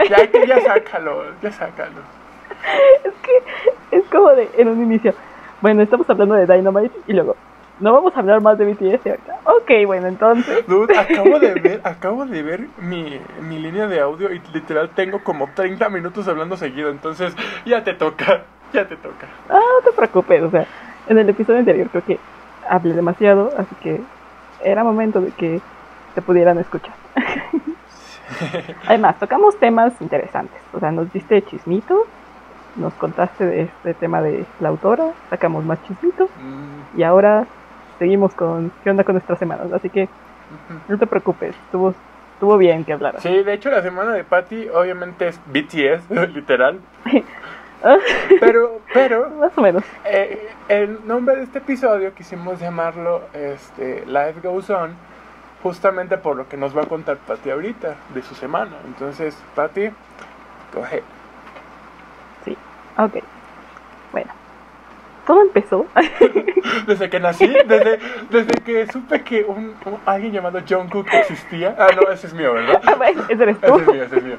[0.09, 2.01] ya, ya, ya sácalo, ya sácalo.
[3.03, 5.13] Es que es como de en un inicio.
[5.61, 7.35] Bueno, estamos hablando de Dynamite y luego,
[7.79, 9.39] no vamos a hablar más de BTS ahorita.
[9.45, 10.65] Ok, bueno, entonces.
[10.67, 15.19] Dude, acabo de ver, acabo de ver mi, mi línea de audio y literal tengo
[15.23, 17.33] como 30 minutos hablando seguido, entonces
[17.65, 18.41] ya te toca,
[18.73, 19.27] ya te toca.
[19.49, 20.65] Ah, no te preocupes, o sea,
[21.07, 22.19] en el episodio anterior creo que
[22.69, 24.01] hablé demasiado, así que
[24.63, 25.61] era momento de que
[26.15, 26.93] te pudieran escuchar.
[28.87, 32.05] Además, tocamos temas interesantes, o sea, nos diste chismito,
[32.75, 37.45] nos contaste de este tema de la autora, sacamos más chismito Mm, y ahora
[37.97, 40.07] seguimos con qué onda con nuestras semanas, así que
[40.87, 41.93] no te preocupes, estuvo,
[42.33, 43.21] estuvo bien que hablaras.
[43.21, 46.79] Sí, de hecho la semana de Patty obviamente es BTS, literal.
[48.41, 49.83] Pero, pero, Más o menos.
[50.03, 54.91] eh, el nombre de este episodio quisimos llamarlo este, Life Goes On,
[55.63, 58.71] justamente por lo que nos va a contar Patty ahorita, de su semana.
[58.85, 59.89] Entonces, Patty,
[60.73, 61.03] coge.
[62.45, 62.57] Sí,
[62.97, 63.17] ok.
[64.11, 64.31] Bueno,
[65.27, 65.85] todo empezó.
[66.87, 67.99] Desde que nací, desde,
[68.29, 71.75] desde que supe que un, un- alguien llamado John Cook existía.
[71.77, 72.81] Ah, no, ese es mío, ¿verdad?
[72.85, 73.79] Ah, bueno, ese eres Ese tú.
[73.79, 74.37] es mío, ese es mío.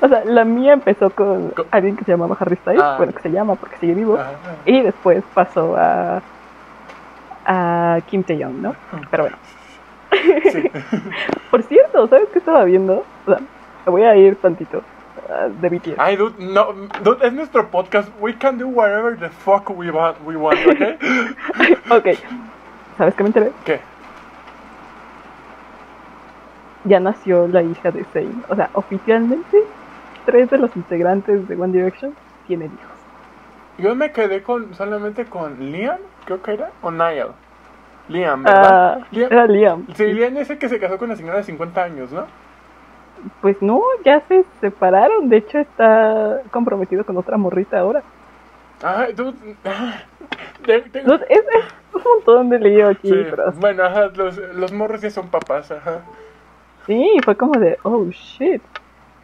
[0.00, 2.94] O sea, la mía empezó con Co- alguien que se llamaba Harry Styles, Ah.
[2.96, 4.32] bueno, que se llama porque sigue vivo, Ah,
[4.64, 6.22] y después pasó a,
[7.46, 8.74] a Kim Tae-young, ¿no?
[9.10, 9.36] Pero bueno.
[10.52, 10.70] Sí.
[11.50, 13.04] Por cierto, ¿sabes qué estaba viendo?
[13.26, 13.40] O sea,
[13.86, 14.82] me voy a ir tantito
[15.28, 15.98] ah, de BTS.
[15.98, 18.08] Ay, dude, no, dude, es nuestro podcast.
[18.20, 21.90] We can do whatever the fuck we want, we want ¿ok?
[21.90, 22.06] ok,
[22.98, 23.52] ¿sabes qué me enteré?
[23.64, 23.80] ¿Qué?
[26.84, 28.44] Ya nació la hija de Zayn.
[28.48, 29.62] O sea, oficialmente,
[30.26, 32.14] tres de los integrantes de One Direction
[32.46, 32.94] tienen hijos.
[33.78, 37.32] Yo me quedé con solamente con Liam, creo que era, o Niall.
[38.08, 38.98] Liam, ¿verdad?
[39.00, 39.86] Ah, Liam- era Liam.
[39.94, 42.26] Sí, Liam es el que se casó con la señora de 50 años, ¿no?
[43.40, 45.28] Pues no, ya se separaron.
[45.30, 48.02] De hecho, está comprometido con otra morrita ahora.
[48.82, 49.34] Ay, dude.
[50.66, 53.26] de- de- No, es, es un montón de lío aquí, sí,
[53.58, 56.02] Bueno, ajá, los, los morros ya son papás, ajá.
[56.86, 58.60] sí, fue como de, oh shit.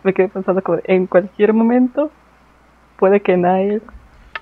[0.02, 2.10] Me quedé pensando como de, en cualquier momento
[2.96, 3.82] puede que Niall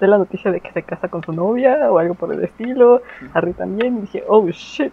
[0.00, 3.02] dé la noticia de que se casa con su novia o algo por el estilo.
[3.34, 3.98] Harry también.
[3.98, 4.92] Y dije, oh shit.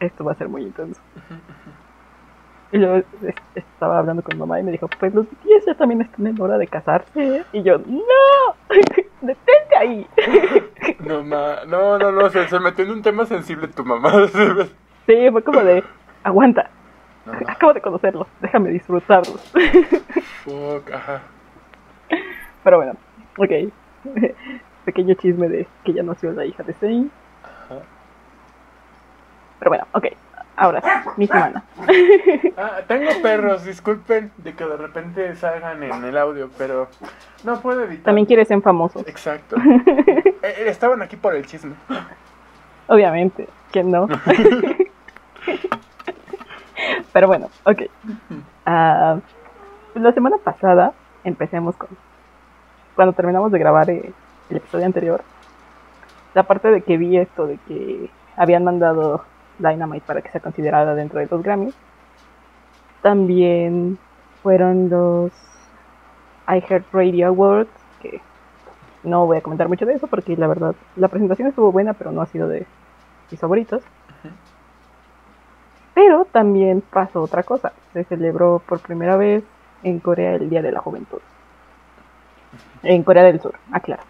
[0.00, 1.00] Esto va a ser muy intenso.
[2.72, 3.04] Y es-
[3.54, 6.56] estaba hablando con mamá y me dijo, pues los BTS ya también están en hora
[6.56, 7.42] de casarse.
[7.52, 8.54] Y yo, no,
[9.20, 10.06] detente ahí.
[11.00, 14.12] No, ma, no, no, no, se, se metió en un tema sensible tu mamá.
[15.06, 15.82] Sí, fue como de,
[16.22, 16.70] aguanta,
[17.26, 19.40] No, ma, acabo de conocerlos, déjame disfrutarlos.
[20.44, 21.20] fuck, ajá.
[22.64, 22.92] Pero bueno,
[23.36, 23.50] ok.
[24.84, 26.72] Pequeño chisme de que ya nació la hija de.
[26.72, 27.82] Ajá.
[29.58, 30.06] Pero bueno, ok.
[30.56, 30.82] Ahora,
[31.16, 31.64] mi semana.
[32.58, 36.88] Ah, tengo perros, disculpen de que de repente salgan en el audio, pero
[37.44, 38.04] no puedo evitar.
[38.04, 39.00] También quieres ser famoso.
[39.06, 39.56] Exacto.
[40.42, 41.74] Eh, eh, estaban aquí por el chisme.
[42.86, 44.08] Obviamente, ¿quién no?
[47.12, 47.82] Pero bueno, ok.
[48.64, 49.18] Ah,
[49.92, 50.94] pues la semana pasada
[51.24, 51.90] empecemos con.
[53.00, 54.12] Cuando terminamos de grabar eh,
[54.50, 55.22] el episodio anterior,
[56.34, 59.24] la parte de que vi esto de que habían mandado
[59.58, 61.74] Dynamite para que sea considerada dentro de los Grammys,
[63.00, 63.96] también
[64.42, 65.32] fueron los
[66.46, 67.70] iHeartRadio Awards,
[68.02, 68.20] que
[69.02, 72.12] no voy a comentar mucho de eso porque la verdad la presentación estuvo buena, pero
[72.12, 72.66] no ha sido de
[73.30, 73.82] mis favoritos.
[75.94, 77.72] Pero también pasó otra cosa.
[77.94, 79.42] Se celebró por primera vez
[79.82, 81.20] en Corea el Día de la Juventud.
[82.82, 84.02] En Corea del Sur, aclaro.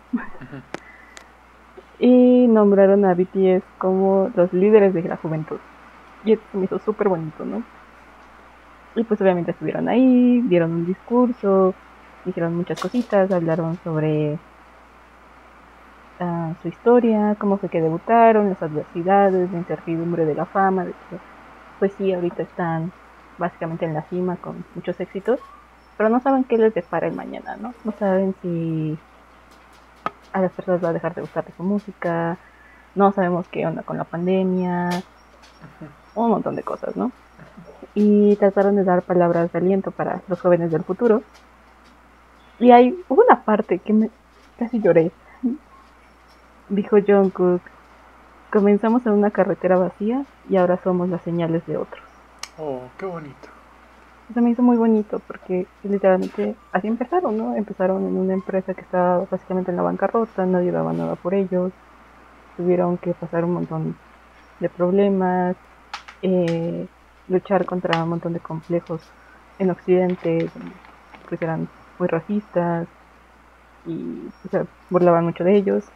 [1.98, 5.58] Y nombraron a BTS como los líderes de la juventud.
[6.24, 7.62] Y esto me hizo súper bonito, ¿no?
[8.96, 11.74] Y pues obviamente estuvieron ahí, dieron un discurso,
[12.26, 14.38] hicieron muchas cositas, hablaron sobre
[16.18, 20.92] ah, su historia, cómo fue que debutaron, las adversidades, la incertidumbre de la fama, de
[20.92, 21.18] que
[21.78, 22.92] pues sí, ahorita están
[23.38, 25.40] básicamente en la cima con muchos éxitos,
[26.00, 27.74] pero no saben qué les depara el mañana, ¿no?
[27.84, 28.98] No saben si
[30.32, 32.38] a las personas va a dejar de gustar su música,
[32.94, 34.88] no sabemos qué onda con la pandemia,
[36.14, 37.12] un montón de cosas, ¿no?
[37.92, 41.22] Y trataron de dar palabras de aliento para los jóvenes del futuro.
[42.58, 44.10] Y hay hubo una parte que me
[44.58, 45.12] casi lloré.
[46.70, 47.60] Dijo John Cook,
[48.50, 52.02] comenzamos en una carretera vacía y ahora somos las señales de otros.
[52.56, 53.49] Oh, qué bonito.
[54.32, 57.56] Se me hizo muy bonito porque literalmente así empezaron, ¿no?
[57.56, 61.74] Empezaron en una empresa que estaba básicamente en la bancarrota, nadie daba nada por ellos,
[62.56, 64.00] tuvieron que pasar un montón
[64.60, 65.58] de problemas,
[66.22, 66.90] eh,
[67.26, 69.14] luchar contra un montón de complejos
[69.58, 70.52] en Occidente,
[71.28, 72.88] pues eran muy racistas
[73.84, 75.92] y o sea, burlaban mucho de ellos.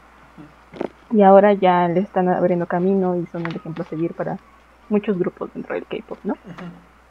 [1.11, 4.41] Y ahora ya le están abriendo camino y son el ejemplo a seguir para
[4.89, 6.41] muchos grupos dentro del K-pop, ¿no?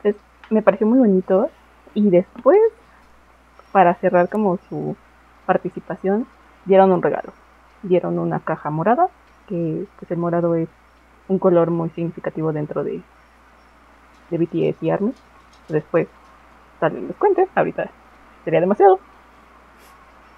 [0.01, 1.50] Entonces, me pareció muy bonito.
[1.94, 2.60] Y después,
[3.72, 4.96] para cerrar como su
[5.46, 6.28] participación,
[6.66, 7.34] dieron un regalo.
[7.84, 9.10] Dieron una caja morada,
[9.48, 10.70] que pues el morado es
[11.28, 13.02] un color muy significativo dentro de,
[14.30, 15.14] de BTS y ARMY.
[15.70, 16.08] Después,
[16.80, 17.89] tal vez les cuente, ahorita
[18.44, 19.00] sería demasiado.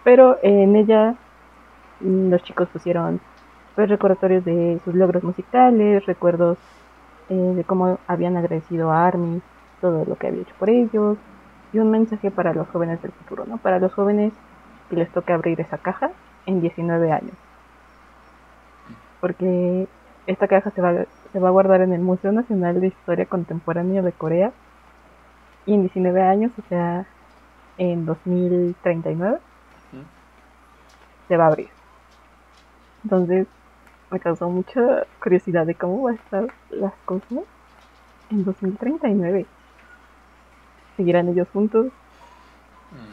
[0.03, 1.15] Pero en ella
[2.01, 3.21] los chicos pusieron
[3.75, 6.57] pues, recordatorios de sus logros musicales, recuerdos
[7.29, 9.41] eh, de cómo habían agradecido a ARMY
[9.81, 11.17] todo lo que había hecho por ellos
[11.73, 13.57] y un mensaje para los jóvenes del futuro, ¿no?
[13.57, 14.33] Para los jóvenes
[14.89, 16.11] que les toca abrir esa caja
[16.45, 17.35] en 19 años.
[19.19, 19.87] Porque
[20.27, 24.01] esta caja se va, se va a guardar en el Museo Nacional de Historia Contemporánea
[24.01, 24.51] de Corea
[25.65, 27.05] y en 19 años, o sea,
[27.77, 29.39] en 2039,
[31.27, 31.69] se va a abrir.
[33.03, 33.47] Entonces,
[34.11, 37.43] me causó mucha curiosidad de cómo va a estar las cosas
[38.29, 39.45] en 2039.
[40.97, 41.93] ¿Seguirán ellos juntos?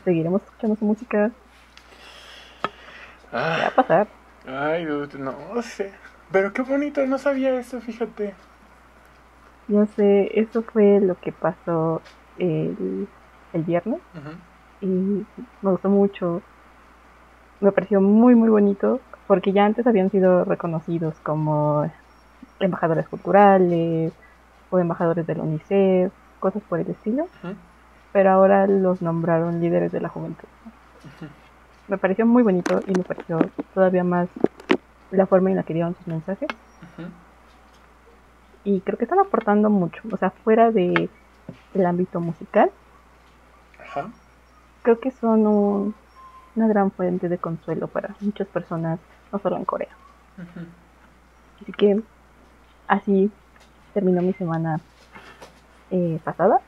[0.05, 1.35] ¿Seguiremos escuchando su música?
[3.55, 4.13] ¿Qué va a Ah, pasar?
[4.47, 5.95] ay, dude, no sé.
[6.33, 8.35] Pero qué bonito, no sabía eso, fíjate.
[9.67, 13.09] No sé, eso fue lo que pasó el,
[13.53, 14.03] el viernes
[14.81, 15.29] y
[15.61, 16.47] me gustó mucho.
[17.61, 21.85] Me pareció muy, muy bonito porque ya antes habían sido reconocidos como
[22.61, 24.15] embajadores culturales
[24.71, 27.57] o embajadores del UNICEF, cosas por el estilo, Ujú.
[28.13, 30.49] Pero ahora los nombraron líderes de la juventud.
[31.89, 33.41] Me pareció muy bonito y me pareció
[33.75, 34.29] todavía más
[35.11, 36.49] la forma en la que dieron sus mensajes
[38.65, 41.11] y creo que están aportando mucho, o sea, fuera de
[41.75, 42.71] el ámbito musical,
[43.79, 44.11] Ajá.
[44.83, 45.95] creo que son un-
[46.55, 49.01] una gran fuente de consuelo para muchas personas,
[49.33, 49.97] no solo en Corea.
[51.61, 52.03] Así que
[52.89, 53.33] así
[53.95, 54.81] terminó mi semana
[55.91, 56.61] eh, pasada.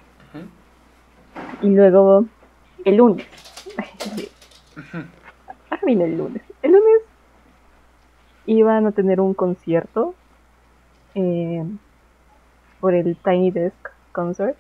[1.63, 2.25] Y luego
[2.85, 3.27] el lunes.
[5.85, 6.43] Viene el lunes.
[6.63, 7.03] El lunes
[8.47, 10.15] iban a tener un concierto
[11.15, 11.65] eh,
[12.81, 14.57] por el Tiny Desk Concert.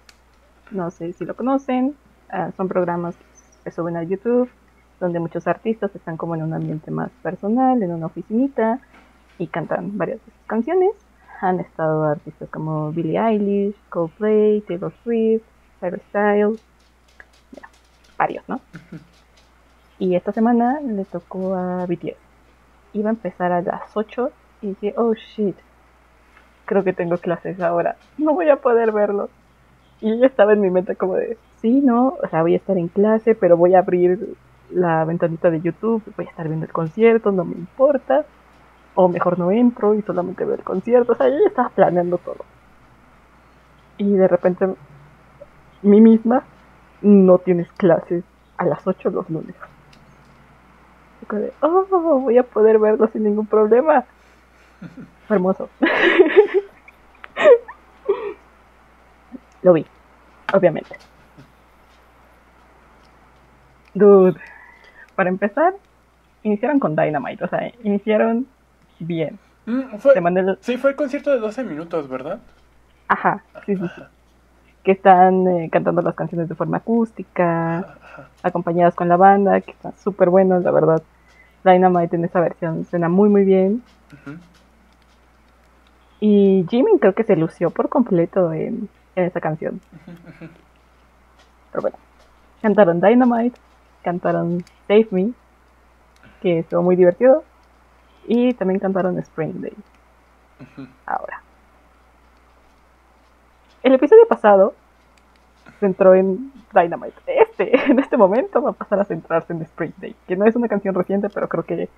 [0.71, 1.95] No sé si lo conocen.
[2.31, 4.51] ah, son programas que se suben a YouTube
[5.01, 8.81] donde muchos artistas están como en un ambiente más personal, en una oficinita
[9.39, 10.93] y cantan varias de sus canciones.
[11.41, 15.43] Han estado artistas como Billie Eilish, Coldplay, Taylor Swift,
[15.81, 16.63] Harry Styles,
[18.49, 18.61] ¿no?
[19.99, 22.17] Y esta semana le tocó a BTS.
[22.95, 24.31] Iba a empezar a las 8
[24.63, 25.57] y dije, oh shit,
[26.65, 29.29] creo que tengo clases ahora, no voy a poder verlo.
[30.01, 32.77] Y yo estaba en mi mente como de, sí, no, o sea, voy a estar
[32.77, 34.37] en clase, pero voy a abrir
[34.71, 38.25] la ventanita de YouTube, voy a estar viendo el concierto, no me importa.
[38.97, 41.13] O mejor no entro y solamente veo el concierto.
[41.13, 42.45] O sea, yo estaba planeando todo.
[43.99, 44.69] Y de repente,
[45.83, 46.45] mí misma,
[47.05, 48.25] no tienes clases
[48.57, 49.55] a las 8 los lunes.
[51.31, 54.05] De, oh, voy a poder verlo sin ningún problema.
[55.29, 55.69] Hermoso.
[59.63, 59.87] Lo vi,
[60.53, 60.97] obviamente.
[63.95, 64.39] Dude,
[65.15, 65.75] para empezar,
[66.43, 68.47] iniciaron con Dynamite, o sea, iniciaron
[68.99, 69.39] bien.
[69.67, 70.15] Mm, fue-.
[70.61, 72.41] Sí, fue el concierto de 12 minutos, ¿verdad?
[73.09, 74.03] Ajá, sí, sí, sí.
[74.85, 78.29] Que están eh, cantando las canciones de forma acústica, Ajá.
[78.43, 81.03] acompañadas con la banda, que están súper buenos, la verdad.
[81.65, 83.83] Dynamite en esta versión suena muy, muy bien.
[86.21, 89.81] Y Jimin creo que se lució por completo en, en esa canción.
[91.73, 91.97] Pero bueno,
[92.63, 93.59] cantaron Dynamite
[94.05, 95.33] cantaron Save Me,
[96.41, 97.43] que estuvo muy divertido.
[98.27, 99.75] Y también cantaron Spring Day.
[101.05, 101.44] Ahora.
[103.85, 104.73] El episodio pasado
[105.79, 107.21] se entró en Dynamite.
[107.27, 110.57] Este, en este momento, va a pasar a centrarse en Spring Day, que no es
[110.57, 111.91] una canción reciente, pero creo que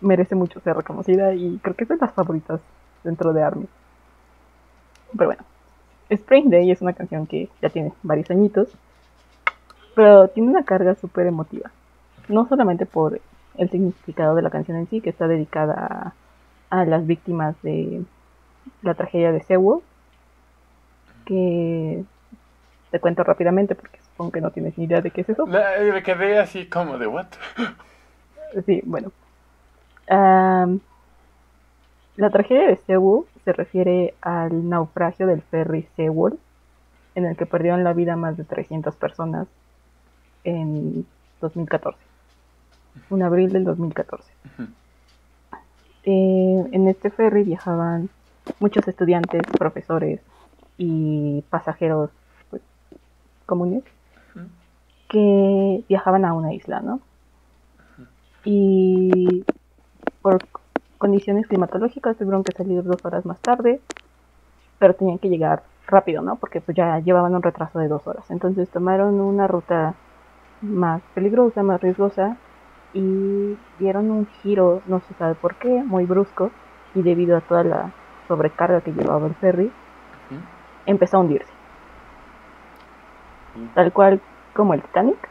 [0.00, 2.60] merece mucho ser reconocida y creo que es de las favoritas
[3.04, 3.68] dentro de ARMY.
[5.16, 5.44] Pero bueno,
[6.10, 8.76] Spring Day es una canción que ya tiene varios añitos,
[9.94, 11.70] pero tiene una carga súper emotiva.
[12.26, 13.20] No solamente por
[13.56, 16.14] el significado de la canción en sí, que está dedicada
[16.70, 18.02] a, a las víctimas de
[18.82, 19.82] la tragedia de Sewell,
[21.24, 22.04] que
[22.90, 25.46] te cuento rápidamente porque supongo que no tienes ni idea de qué es eso.
[25.46, 27.26] Me quedé así como de what.
[28.66, 29.10] Sí, bueno.
[30.10, 30.80] Um,
[32.16, 36.38] la tragedia de Sewell se refiere al naufragio del ferry Sewell,
[37.14, 39.48] en el que perdieron la vida más de 300 personas
[40.44, 41.06] en
[41.40, 41.98] 2014.
[43.08, 44.30] Un abril del 2014.
[46.04, 48.10] Eh, en este ferry viajaban
[48.60, 50.20] muchos estudiantes, profesores
[50.84, 52.10] y pasajeros
[52.50, 52.60] pues,
[53.46, 53.84] comunes
[55.08, 57.00] que viajaban a una isla, ¿no?
[58.44, 59.44] Y
[60.22, 60.38] por
[60.98, 63.80] condiciones climatológicas tuvieron que salir dos horas más tarde,
[64.80, 66.36] pero tenían que llegar rápido, ¿no?
[66.36, 68.28] Porque pues ya llevaban un retraso de dos horas.
[68.30, 69.94] Entonces tomaron una ruta
[70.62, 72.36] más peligrosa, más riesgosa
[72.92, 76.50] y dieron un giro, no se sabe por qué, muy brusco
[76.94, 77.92] y debido a toda la
[78.26, 79.70] sobrecarga que llevaba el ferry,
[80.86, 81.52] empezó a hundirse.
[83.74, 84.20] Tal cual
[84.54, 85.28] como el Titanic.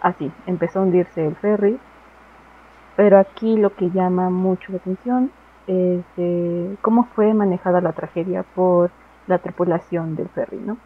[0.00, 1.78] Así, empezó a hundirse el ferry.
[2.96, 5.30] Pero aquí lo que llama mucho la atención
[5.66, 6.04] es
[6.82, 8.90] cómo fue manejada la tragedia por
[9.26, 10.76] la tripulación del ferry, ¿no?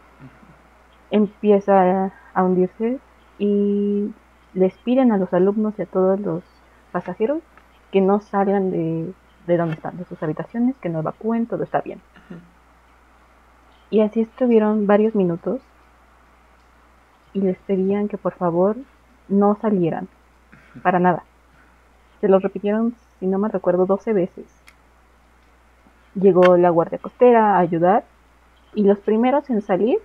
[1.11, 2.99] Empieza a hundirse
[3.39, 4.12] y
[4.53, 6.45] les piden a los alumnos y a todos los
[6.93, 7.41] pasajeros
[7.91, 9.12] que no salgan de,
[9.47, 12.01] de donde están, de sus habitaciones, que no evacúen, todo está bien.
[13.91, 15.61] Y así estuvieron varios minutos
[17.32, 18.76] y les pedían que por favor
[19.28, 20.09] no salieran,
[20.82, 21.24] para nada.
[22.20, 24.47] Se los repitieron, si no me recuerdo, 12 veces.
[26.14, 28.05] Llegó la guardia costera a ayudar
[28.74, 29.99] y los primeros en salir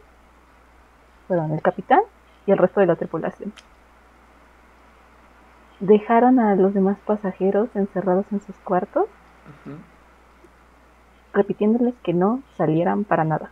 [1.28, 2.02] fueron el capitán
[2.46, 3.54] y el resto de la tripulación.
[5.80, 9.06] Dejaron a los demás pasajeros encerrados en sus cuartos,
[11.32, 13.52] repitiéndoles que no salieran para nada.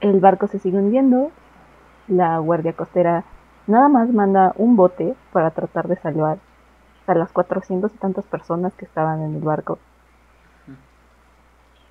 [0.00, 1.30] El barco se sigue hundiendo.
[2.08, 3.24] La guardia costera
[3.66, 6.38] nada más manda un bote para tratar de salvar
[7.06, 9.78] a las 400 y tantas personas que estaban en el barco.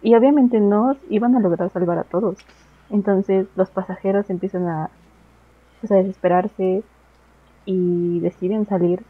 [0.02, 2.38] Y obviamente no iban a lograr salvar a todos.
[2.90, 4.90] Entonces los pasajeros empiezan a, a
[5.94, 6.84] desesperarse
[7.66, 9.04] y deciden salir.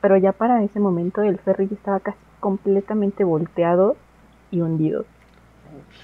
[0.00, 3.96] Pero ya para ese momento el ferry estaba casi completamente volteado
[4.50, 5.04] y hundido.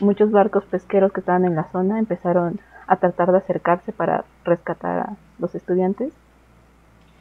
[0.00, 4.98] Muchos barcos pesqueros que estaban en la zona empezaron a tratar de acercarse para rescatar
[4.98, 6.12] a los estudiantes.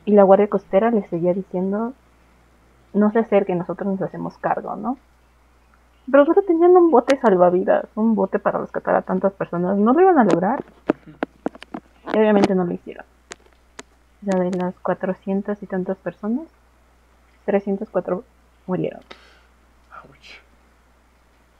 [0.05, 1.93] Y la guardia costera les seguía diciendo,
[2.93, 4.97] no se acerquen, nosotros nos hacemos cargo, ¿no?
[6.11, 9.77] Pero solo tenían un bote salvavidas, un bote para rescatar a tantas personas.
[9.77, 10.63] ¿No lo iban a lograr?
[12.13, 13.05] Y obviamente no lo hicieron.
[14.21, 16.47] Ya de las 400 y tantas personas,
[17.45, 18.23] 304
[18.67, 19.01] murieron.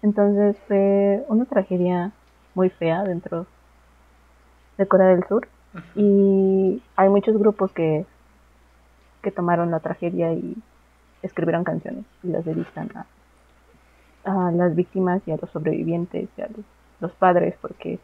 [0.02, 2.12] Entonces fue una tragedia
[2.54, 3.48] muy fea dentro
[4.78, 5.48] de Corea del Sur.
[5.96, 8.06] Y hay muchos grupos que,
[9.22, 10.56] que tomaron la tragedia y
[11.22, 13.06] escribieron canciones y las dedican a,
[14.26, 16.50] a las víctimas y a los sobrevivientes y a
[17.02, 18.00] los, padres porque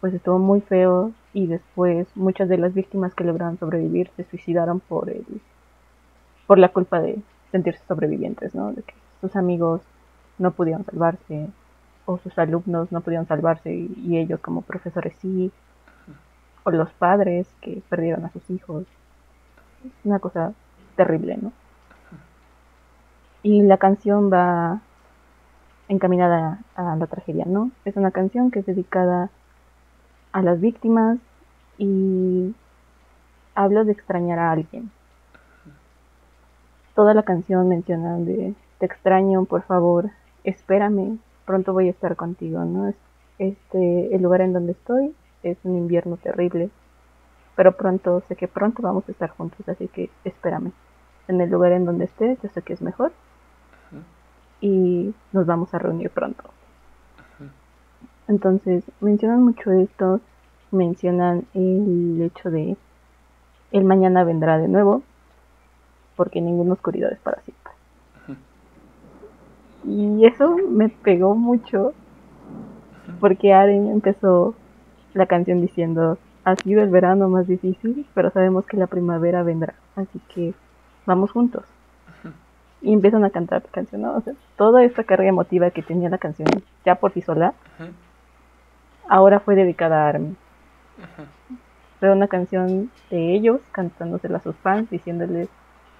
[0.00, 4.80] pues estuvo muy feo y después muchas de las víctimas que lograron sobrevivir se suicidaron
[4.80, 5.24] por el
[6.46, 7.20] por la culpa de
[7.52, 8.72] sentirse sobrevivientes, ¿no?
[8.72, 9.82] De que sus amigos
[10.38, 11.48] no pudieron salvarse
[12.06, 15.52] o sus alumnos no pudieron salvarse y, ellos como profesores sí
[16.64, 18.84] o los padres que perdieron a sus hijos.
[19.84, 20.54] Es una cosa
[20.96, 21.52] terrible, ¿no?
[23.42, 24.80] Y la canción va
[25.88, 27.70] encaminada a la tragedia, ¿no?
[27.84, 29.30] Es una canción que es dedicada
[30.32, 31.18] a las víctimas
[31.76, 32.54] y
[33.54, 34.90] habla de extrañar a alguien.
[36.94, 40.10] Toda la canción menciona de te extraño, por favor,
[40.44, 42.92] espérame, pronto voy a estar contigo, ¿no?
[43.38, 46.70] Este, el lugar en donde estoy es un invierno terrible,
[47.56, 50.72] pero pronto, sé que pronto vamos a estar juntos, así que espérame.
[51.28, 53.12] En el lugar en donde estés, yo sé que es mejor
[54.60, 56.42] y nos vamos a reunir pronto.
[58.26, 60.20] Entonces, mencionan mucho esto,
[60.70, 62.76] mencionan el hecho de
[63.72, 65.02] el mañana vendrá de nuevo,
[66.16, 67.57] porque ninguna oscuridad es para siempre.
[69.88, 71.94] Y eso me pegó mucho,
[73.20, 74.54] porque Aren empezó
[75.14, 79.74] la canción diciendo, ha sido el verano más difícil, pero sabemos que la primavera vendrá,
[79.96, 80.52] así que
[81.06, 81.64] vamos juntos.
[82.82, 84.14] Y empiezan a cantar la canción, ¿no?
[84.14, 86.48] O sea, toda esta carga emotiva que tenía la canción
[86.84, 87.54] ya por sí sola,
[89.08, 90.36] ahora fue dedicada a Armin.
[91.98, 95.48] Fue una canción de ellos cantándosela a sus fans, diciéndoles,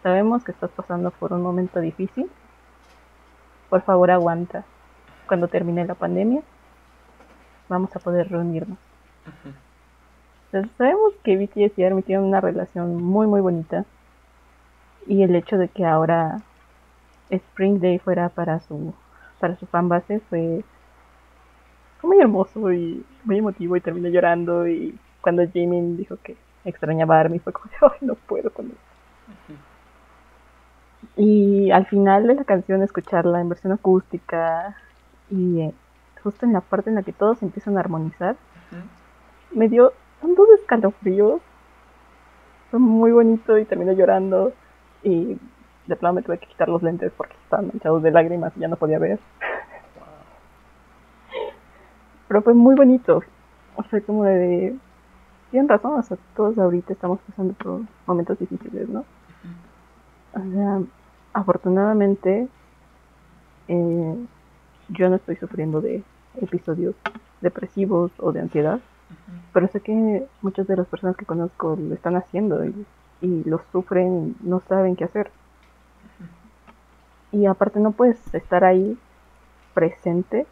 [0.02, 2.30] sabemos que estás pasando por un momento difícil,
[3.68, 4.64] por favor aguanta.
[5.26, 6.42] Cuando termine la pandemia,
[7.68, 8.78] vamos a poder reunirnos.
[10.78, 13.84] sabemos que BTS y Armin tienen una relación muy muy bonita.
[15.06, 16.40] Y el hecho de que ahora
[17.30, 18.94] Spring Day fuera para su
[19.38, 20.64] para su fan base fue,
[22.00, 24.66] fue muy hermoso y muy emotivo y terminé llorando.
[24.66, 29.67] Y cuando Jimin dijo que extrañaba a Armin fue como ay no puedo con esto
[31.16, 34.76] y al final de la canción escucharla en versión acústica
[35.30, 35.74] y eh,
[36.22, 38.36] justo en la parte en la que todos empiezan a armonizar
[39.52, 41.40] me dio tantos escalofríos
[42.70, 44.52] fue muy bonito y terminé llorando
[45.02, 45.38] y
[45.86, 48.68] de plano me tuve que quitar los lentes porque estaban manchados de lágrimas y ya
[48.68, 49.18] no podía ver.
[52.28, 53.22] Pero fue muy bonito.
[53.76, 54.76] O sea, como de...
[55.50, 59.06] Tienen razón, o sea, todos ahorita estamos pasando por momentos difíciles, ¿no?
[60.34, 60.80] O sea,
[61.32, 62.48] afortunadamente
[63.68, 64.26] eh,
[64.88, 66.02] yo no estoy sufriendo de
[66.40, 66.94] episodios
[67.40, 68.80] depresivos o de ansiedad,
[69.52, 72.86] pero sé que muchas de las personas que conozco lo están haciendo y,
[73.20, 75.30] y lo sufren y no saben qué hacer.
[77.30, 78.98] Y aparte no puedes estar ahí
[79.74, 80.46] presente,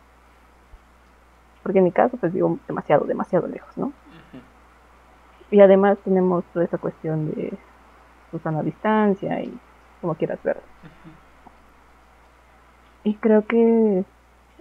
[1.63, 3.93] porque en mi caso pues digo demasiado, demasiado lejos, ¿no?
[5.51, 7.57] Y además tenemos toda esa cuestión de
[8.31, 9.59] Susana a distancia y
[10.07, 10.63] como quieras verlo.
[13.03, 14.05] Y creo que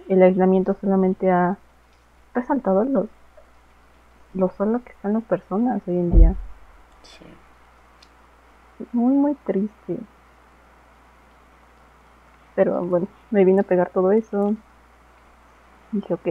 [0.08, 1.56] el aislamiento solamente ha
[2.34, 3.06] resaltado lo,
[4.34, 6.34] lo solo que están las personas hoy en día.
[7.02, 7.24] Sí.
[8.92, 9.98] Muy, muy triste.
[12.56, 14.56] Pero bueno, me vine a pegar todo eso.
[15.92, 16.26] Y dije, ok,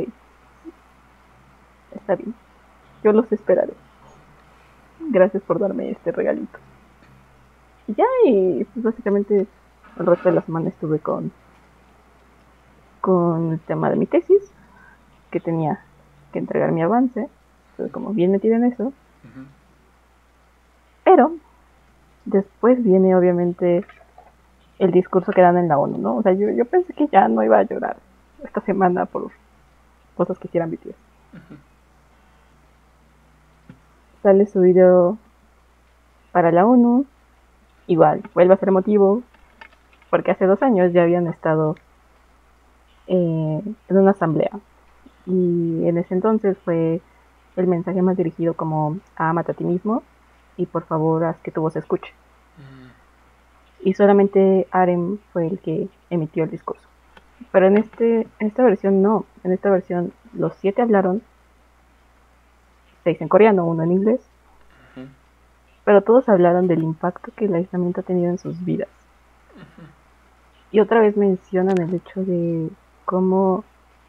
[1.95, 2.35] está bien.
[3.01, 3.75] Yo los esperaré.
[4.99, 6.59] Gracias por darme este regalito.
[7.87, 9.47] Y ya, y pues básicamente
[9.99, 11.31] el resto de la semana estuve con
[13.05, 14.51] con el tema de mi tesis,
[15.29, 15.79] que tenía
[16.33, 17.29] que entregar mi avance,
[17.69, 18.93] estuve como bien metida en eso.
[21.03, 21.35] Pero
[22.25, 23.85] después viene obviamente
[24.79, 26.15] el discurso que dan en la ONU, ¿no?
[26.15, 27.97] O sea, yo, yo pensé que ya no iba a llorar
[28.43, 29.29] esta semana por
[30.17, 30.95] cosas que quieran BTS.
[34.23, 35.19] Sale su video
[36.31, 37.05] para la ONU,
[37.87, 39.21] igual, vuelve a ser motivo,
[40.09, 41.75] porque hace dos años ya habían estado
[43.07, 44.51] eh, en una asamblea.
[45.25, 47.01] Y en ese entonces fue
[47.55, 50.03] el mensaje más dirigido como amate a ti mismo
[50.57, 52.13] y por favor haz que tu voz se escuche.
[53.83, 56.87] Y solamente Arem fue el que emitió el discurso.
[57.51, 59.25] Pero en, este, en esta versión no.
[59.43, 61.21] En esta versión los siete hablaron.
[63.03, 64.21] Seis en coreano, uno en inglés.
[65.85, 68.89] Pero todos hablaron del impacto que el aislamiento ha tenido en sus vidas.
[70.71, 72.69] Y otra vez mencionan el hecho de
[73.05, 73.63] cómo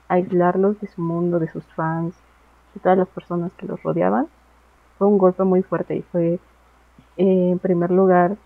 [0.08, 2.14] aislarlos de su mundo, de sus fans,
[2.74, 4.26] de todas las personas que los rodeaban.
[4.98, 6.40] Fue un golpe muy fuerte y fue,
[7.18, 8.36] eh, en primer lugar,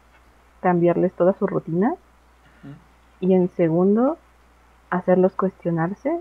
[0.60, 1.94] cambiarles toda su rutina
[3.20, 4.18] y en segundo
[4.90, 6.20] hacerlos cuestionarse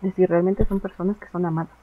[0.00, 1.76] de si realmente son personas que son amadas.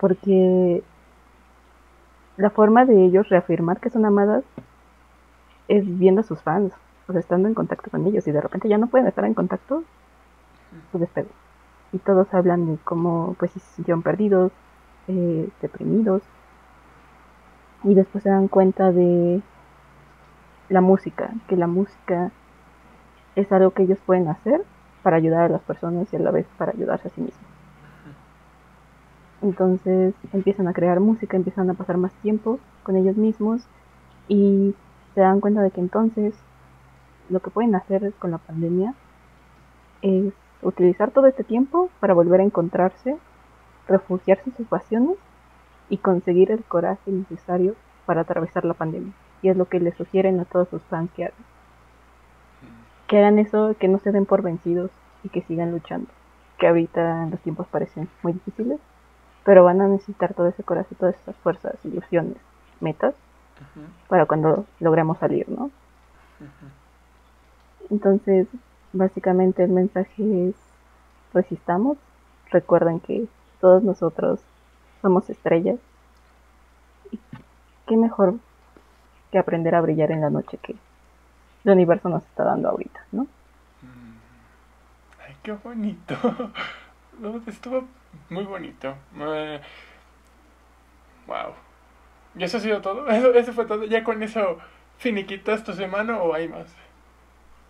[0.00, 0.82] Porque
[2.36, 4.44] la forma de ellos reafirmar que son amadas
[5.66, 6.72] es viendo a sus fans,
[7.08, 9.34] o sea, estando en contacto con ellos y de repente ya no pueden estar en
[9.34, 9.82] contacto,
[10.92, 11.28] su despego.
[11.92, 14.52] Y todos hablan de cómo pues se sintieron perdidos,
[15.08, 16.22] eh, deprimidos,
[17.84, 19.40] y después se dan cuenta de
[20.68, 22.30] la música, que la música
[23.36, 24.62] es algo que ellos pueden hacer
[25.02, 27.47] para ayudar a las personas y a la vez para ayudarse a sí mismos.
[29.42, 33.62] Entonces empiezan a crear música, empiezan a pasar más tiempo con ellos mismos
[34.26, 34.74] y
[35.14, 36.34] se dan cuenta de que entonces
[37.28, 38.94] lo que pueden hacer con la pandemia
[40.02, 40.32] es
[40.62, 43.16] utilizar todo este tiempo para volver a encontrarse,
[43.86, 45.16] refugiarse en sus pasiones
[45.88, 47.74] y conseguir el coraje necesario
[48.06, 49.12] para atravesar la pandemia.
[49.42, 51.38] Y es lo que les sugieren a todos sus fans que hagan.
[53.06, 54.90] Que hagan eso, que no se den por vencidos,
[55.22, 56.08] y que sigan luchando.
[56.58, 58.80] Que ahorita los tiempos parecen muy difíciles,
[59.48, 62.36] pero van a necesitar todo ese corazón, todas esas fuerzas, ilusiones,
[62.80, 63.14] metas,
[64.06, 65.70] para cuando logremos salir, ¿no?
[67.88, 68.46] Entonces,
[68.92, 70.54] básicamente el mensaje es
[71.32, 71.96] resistamos,
[72.50, 73.26] recuerden que
[73.58, 74.40] todos nosotros
[75.00, 75.78] somos estrellas
[77.10, 77.18] y
[77.86, 78.34] qué mejor
[79.32, 80.76] que aprender a brillar en la noche que
[81.64, 83.22] el universo nos está dando ahorita, ¿no?
[83.22, 84.18] Mm.
[85.26, 86.14] Ay, qué bonito.
[87.18, 87.84] No, Estuvo
[88.30, 88.94] muy bonito.
[89.18, 89.60] Eh,
[91.26, 91.52] wow.
[92.36, 93.08] ¿Y eso ha sido todo?
[93.10, 93.84] ¿Eso, eso fue todo?
[93.84, 94.58] ¿Ya con eso
[94.98, 96.66] finiquitas tu semana o hay más?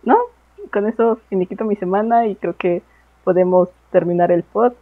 [0.03, 0.17] ¿No?
[0.71, 2.81] Con eso finiquito mi semana y creo que
[3.23, 4.73] podemos terminar el pod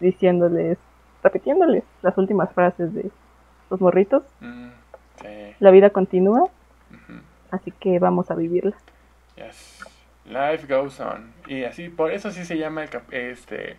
[0.00, 0.78] diciéndoles,
[1.22, 3.10] repitiéndoles las últimas frases de
[3.70, 4.22] los morritos.
[4.40, 4.68] Mm,
[5.20, 5.56] sí.
[5.60, 6.48] La vida continúa,
[7.50, 8.76] así que vamos a vivirla.
[9.36, 9.71] Yes.
[10.26, 11.32] Life goes on.
[11.46, 13.76] Y así, por eso sí se llama el cap- este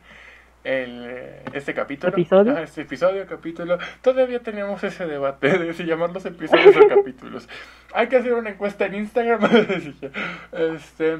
[0.63, 2.13] el eh, este capítulo.
[2.13, 2.53] ¿Episodio?
[2.53, 3.77] Ajá, este episodio, capítulo.
[4.01, 7.49] Todavía tenemos ese debate de si llamar los episodios o capítulos.
[7.93, 9.41] Hay que hacer una encuesta en Instagram.
[10.51, 11.19] este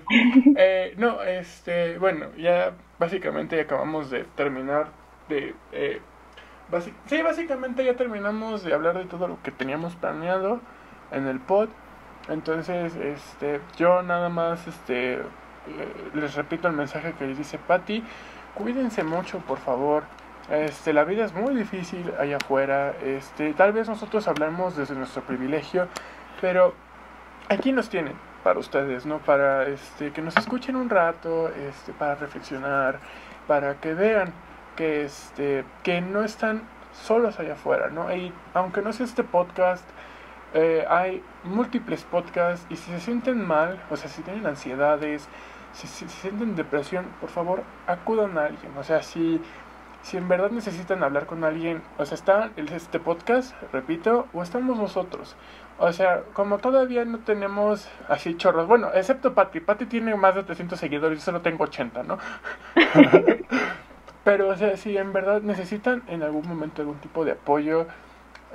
[0.58, 4.88] eh, no, este, bueno, ya básicamente ya acabamos de terminar
[5.30, 6.00] de eh,
[7.08, 10.62] sí, básicamente ya terminamos de hablar de todo lo que teníamos planeado
[11.12, 11.70] en el pod.
[12.30, 15.18] Entonces, este, yo nada más, este,
[16.14, 18.04] le- les repito el mensaje que les dice Patty,
[18.56, 20.04] cuídense mucho, por favor.
[20.50, 22.94] Este, la vida es muy difícil allá afuera.
[23.04, 25.88] Este, tal vez nosotros hablamos desde nuestro privilegio,
[26.42, 26.74] pero
[27.50, 28.14] aquí nos tienen
[28.44, 29.20] para ustedes, ¿no?
[29.20, 33.00] Para este, que nos escuchen un rato, este, para reflexionar,
[33.48, 34.34] para que vean
[34.76, 36.62] que, este, que no están
[36.92, 38.14] solos allá afuera, ¿no?
[38.14, 39.86] Y aunque no sea este podcast,
[40.54, 45.28] eh, hay múltiples podcasts y si se sienten mal, o sea, si tienen ansiedades,
[45.74, 48.72] si, si- si sienten depresión, por favor, acudan a alguien.
[48.78, 49.42] O sea, si,
[50.04, 54.78] si en verdad necesitan hablar con alguien, o sea, está este podcast, repito, o estamos
[54.78, 55.36] nosotros.
[55.80, 59.60] O sea, como todavía no tenemos así chorros, bueno, excepto Patty.
[59.60, 62.20] Patty tiene más de 300 seguidores, yo solo tengo 80, ¿no?
[64.24, 67.88] Pero, o sea, si en verdad necesitan en algún momento algún tipo de apoyo,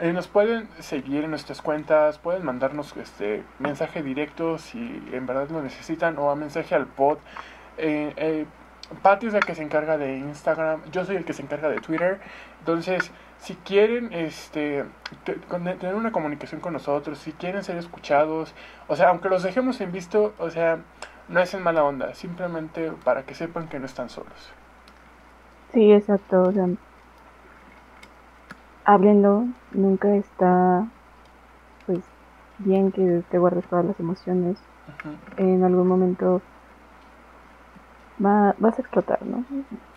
[0.01, 4.79] eh, nos pueden seguir en nuestras cuentas, pueden mandarnos este mensaje directo si
[5.13, 7.19] en verdad lo necesitan o a mensaje al pod.
[7.77, 8.47] Eh, eh,
[9.03, 11.81] Patty es la que se encarga de Instagram, yo soy el que se encarga de
[11.81, 12.21] Twitter.
[12.61, 14.85] Entonces, si quieren este
[15.25, 18.55] tener una comunicación con nosotros, si quieren ser escuchados,
[18.87, 20.79] o sea, aunque los dejemos en visto, o sea,
[21.29, 24.53] no es en mala onda, simplemente para que sepan que no están solos.
[25.73, 26.43] Sí, exacto.
[26.43, 26.53] O
[28.89, 29.49] háblenlo.
[29.71, 30.91] Nunca está,
[31.87, 32.11] pues,
[32.59, 34.65] bien que te guardes todas las emociones.
[35.37, 36.47] En algún momento
[38.25, 39.47] va, vas a explotar, ¿no?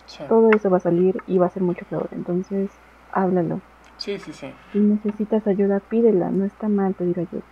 [0.06, 2.10] Sí, Todo eso va a salir y va a ser mucho peor.
[2.14, 3.64] Entonces, háblalo.
[3.98, 4.34] sí, sí.
[4.34, 4.48] sí.
[4.72, 6.32] Si necesitas ayuda, pídela.
[6.32, 7.46] No está mal pedir ayuda.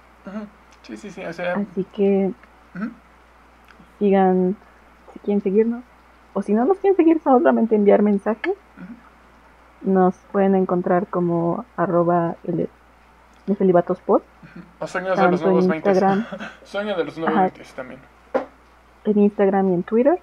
[0.83, 2.33] Sí, sí, sí, o sea, Así que
[3.99, 4.57] sigan,
[5.13, 5.85] si quieren seguirnos.
[6.33, 8.53] O si no nos quieren seguir, solamente enviar mensajes.
[9.82, 12.69] Nos pueden encontrar como arroba el,
[13.47, 14.61] nefelibatospod ujú.
[14.80, 15.89] O sueños de los nuevos 20.
[15.89, 16.25] Instagram,
[16.63, 17.51] Sueños de los nuevos Ajá.
[17.55, 17.99] 20 también.
[19.05, 20.19] en Instagram y en Twitter.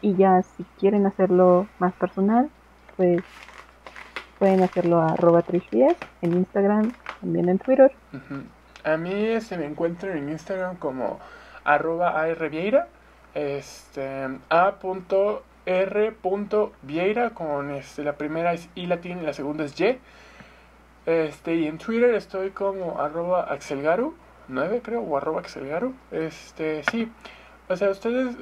[0.00, 2.50] Y ya si quieren hacerlo más personal,
[2.96, 3.22] pues
[4.38, 7.92] pueden hacerlo a arroba trishdias en Instagram, también en Twitter.
[8.84, 11.18] A mí se me encuentran en Instagram como
[11.64, 12.86] arroba arvieira,
[13.32, 14.28] este,
[15.66, 19.98] a.r.vieira con este, la primera es i latina y la segunda es y.
[21.06, 24.14] Este, y en Twitter estoy como arroba axelgaru,
[24.48, 25.94] 9 creo, o arroba axelgaru.
[26.10, 27.10] Este, sí,
[27.68, 28.36] o sea, ustedes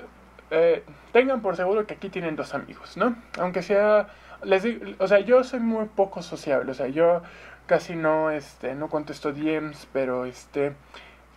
[0.50, 3.16] eh, tengan por seguro que aquí tienen dos amigos, ¿no?
[3.38, 4.08] Aunque sea,
[4.44, 7.22] les digo, o sea, yo soy muy poco sociable, o sea, yo
[7.66, 10.74] casi no, este, no contesto DMs, pero este,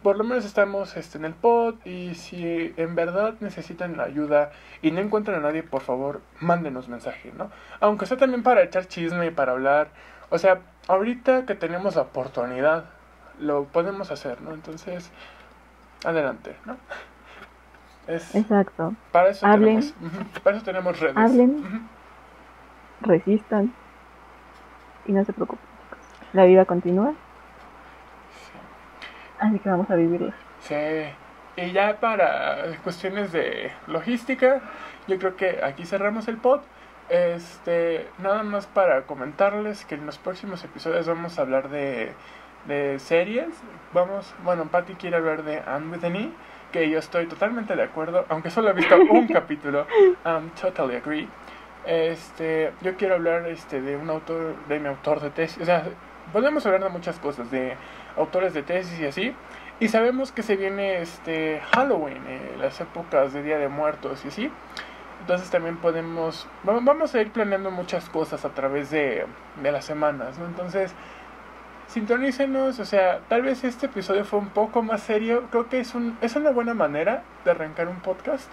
[0.06, 4.52] por lo menos estamos este, en el pod y si en verdad necesitan ayuda
[4.84, 7.50] y no encuentran a nadie, por favor, mándenos mensaje, ¿no?
[7.80, 9.88] Aunque sea también para echar chisme y para hablar,
[10.30, 12.86] o sea, ahorita que tenemos la oportunidad,
[13.40, 14.54] lo podemos hacer, ¿no?
[14.54, 15.10] Entonces,
[16.06, 16.78] adelante, ¿no?
[18.06, 18.94] Es, Exacto.
[19.12, 19.80] para eso hablen.
[19.80, 21.18] tenemos, para eso tenemos redes.
[21.18, 21.90] Hablen.
[23.02, 23.74] Resistan
[25.08, 25.66] y no se preocupen.
[26.34, 27.16] La vida continúa,
[29.40, 30.34] así que vamos a vivirla.
[30.60, 30.76] Sí.
[31.58, 34.62] Y ya para cuestiones de logística,
[35.08, 36.62] yo creo que aquí cerramos el pod.
[37.08, 42.12] Este, nada más para comentarles que en los próximos episodios vamos a hablar de,
[42.68, 43.48] de series.
[43.94, 46.32] Vamos, bueno, Patty quiere hablar de Anne with an E,
[46.72, 49.86] que yo estoy totalmente de acuerdo, aunque solo he visto un capítulo,
[50.26, 51.28] um, totally agree.
[51.86, 55.84] Este, yo quiero hablar este, de un autor, de mi autor de tesis, o sea,
[56.34, 57.76] podemos hablar de muchas cosas, de
[58.18, 59.36] autores de tesis y así,
[59.80, 64.30] y sabemos que se viene este Halloween, eh, las épocas de Día de Muertos y
[64.30, 64.52] así,
[65.22, 69.26] entonces también podemos, vamos a ir planeando muchas cosas a través de,
[69.62, 70.46] de las semanas, ¿no?
[70.46, 70.94] Entonces,
[71.88, 75.96] sintonícenos, o sea, tal vez este episodio fue un poco más serio, creo que es,
[75.96, 78.52] un, es una buena manera de arrancar un podcast,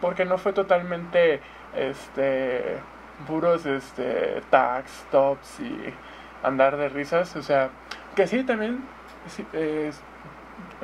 [0.00, 1.40] porque no fue totalmente,
[1.74, 2.78] este,
[3.26, 5.94] puros, este, tags, tops y
[6.42, 7.70] andar de risas, o sea,
[8.16, 8.80] que sí, también,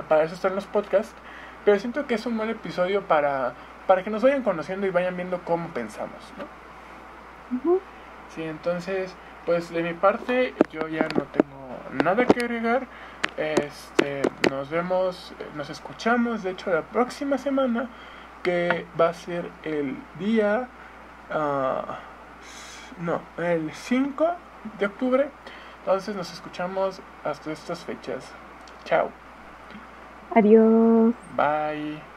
[0.09, 1.14] para eso están los podcasts,
[1.64, 3.54] pero siento que es un buen episodio para,
[3.86, 6.44] para que nos vayan conociendo y vayan viendo cómo pensamos, ¿no?
[8.34, 9.14] Sí, entonces,
[9.44, 12.86] pues de mi parte, yo ya no tengo nada que agregar.
[13.36, 17.88] Este, nos vemos, nos escuchamos, de hecho, la próxima semana,
[18.42, 20.68] que va a ser el día,
[21.30, 24.34] uh, no, el 5
[24.78, 25.30] de octubre.
[25.82, 28.24] Entonces nos escuchamos hasta estas fechas.
[28.84, 29.10] Chao.
[30.34, 31.12] Adiós.
[31.36, 32.11] Bye.